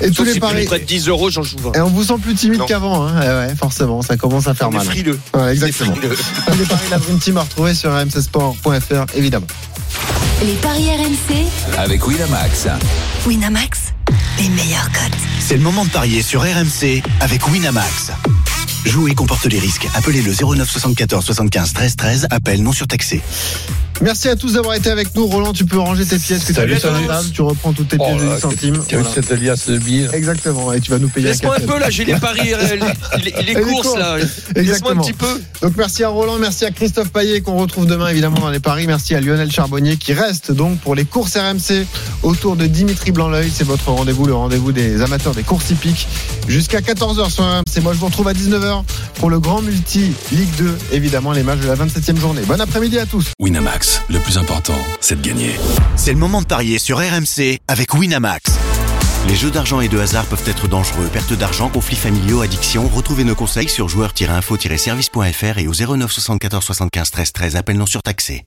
[0.00, 0.62] Et tous les si paris.
[0.62, 1.72] tu prêtes 10 euros, j'en joue 20.
[1.72, 3.20] Et on vous sent plus timide qu'avant, hein.
[3.22, 4.86] Eh ouais, forcément, ça commence à faire On est mal.
[4.86, 5.18] frileux.
[5.34, 5.92] Ouais, exactement.
[5.92, 6.16] On est frileux.
[6.46, 9.46] Tous les paris de la Dream Team à retrouver sur rmcsport.fr, évidemment.
[10.42, 12.68] Les paris RMC, Avec Winamax.
[13.26, 13.94] Winamax,
[14.38, 15.18] les meilleurs cotes.
[15.40, 18.12] C'est le moment de parier sur RMC avec Winamax.
[18.84, 19.86] Jouer comporte les risques.
[19.94, 22.26] Appelez le 09 74 75 13 13.
[22.30, 23.20] Appel non surtaxé.
[24.02, 25.26] Merci à tous d'avoir été avec nous.
[25.26, 27.28] Roland, tu peux ranger tes pièces que tu as sur la table.
[27.32, 28.82] Tu reprends toutes tes Oh pièces de là, 10 centimes.
[28.86, 29.14] Quelle Voilà.
[29.14, 30.08] cette alias de billets.
[30.12, 30.70] Exactement.
[30.74, 31.66] Et tu vas nous payer un Laisse-moi un café.
[31.72, 32.76] peu là, j'ai les paris, euh,
[33.24, 34.18] les, courses là.
[34.18, 35.00] Laisse-moi Exactement.
[35.00, 35.40] un petit peu.
[35.62, 38.86] Donc merci à Roland, merci à Christophe Paillet qu'on retrouve demain évidemment dans les paris.
[38.86, 41.86] Merci à Lionel Charbonnier qui reste donc pour les courses RMC
[42.22, 43.50] autour de Dimitri Blanc-L'œil.
[43.52, 46.06] C'est votre rendez-vous, le rendez-vous des amateurs des courses hippiques
[46.48, 47.82] jusqu'à 14h sur RMC.
[47.82, 48.75] Moi je vous retrouve à 19h
[49.16, 52.42] pour le grand multi Ligue 2, évidemment les matchs de la 27e journée.
[52.42, 53.26] Bon après-midi à tous.
[53.40, 55.52] Winamax, le plus important, c'est de gagner.
[55.96, 58.52] C'est le moment de parier sur RMC avec Winamax.
[59.28, 61.08] Les jeux d'argent et de hasard peuvent être dangereux.
[61.12, 62.86] Perte d'argent, conflits familiaux, addiction.
[62.88, 67.56] Retrouvez nos conseils sur joueurs-info-service.fr et au 09 74 75 13 13.
[67.56, 68.44] Appel non surtaxé.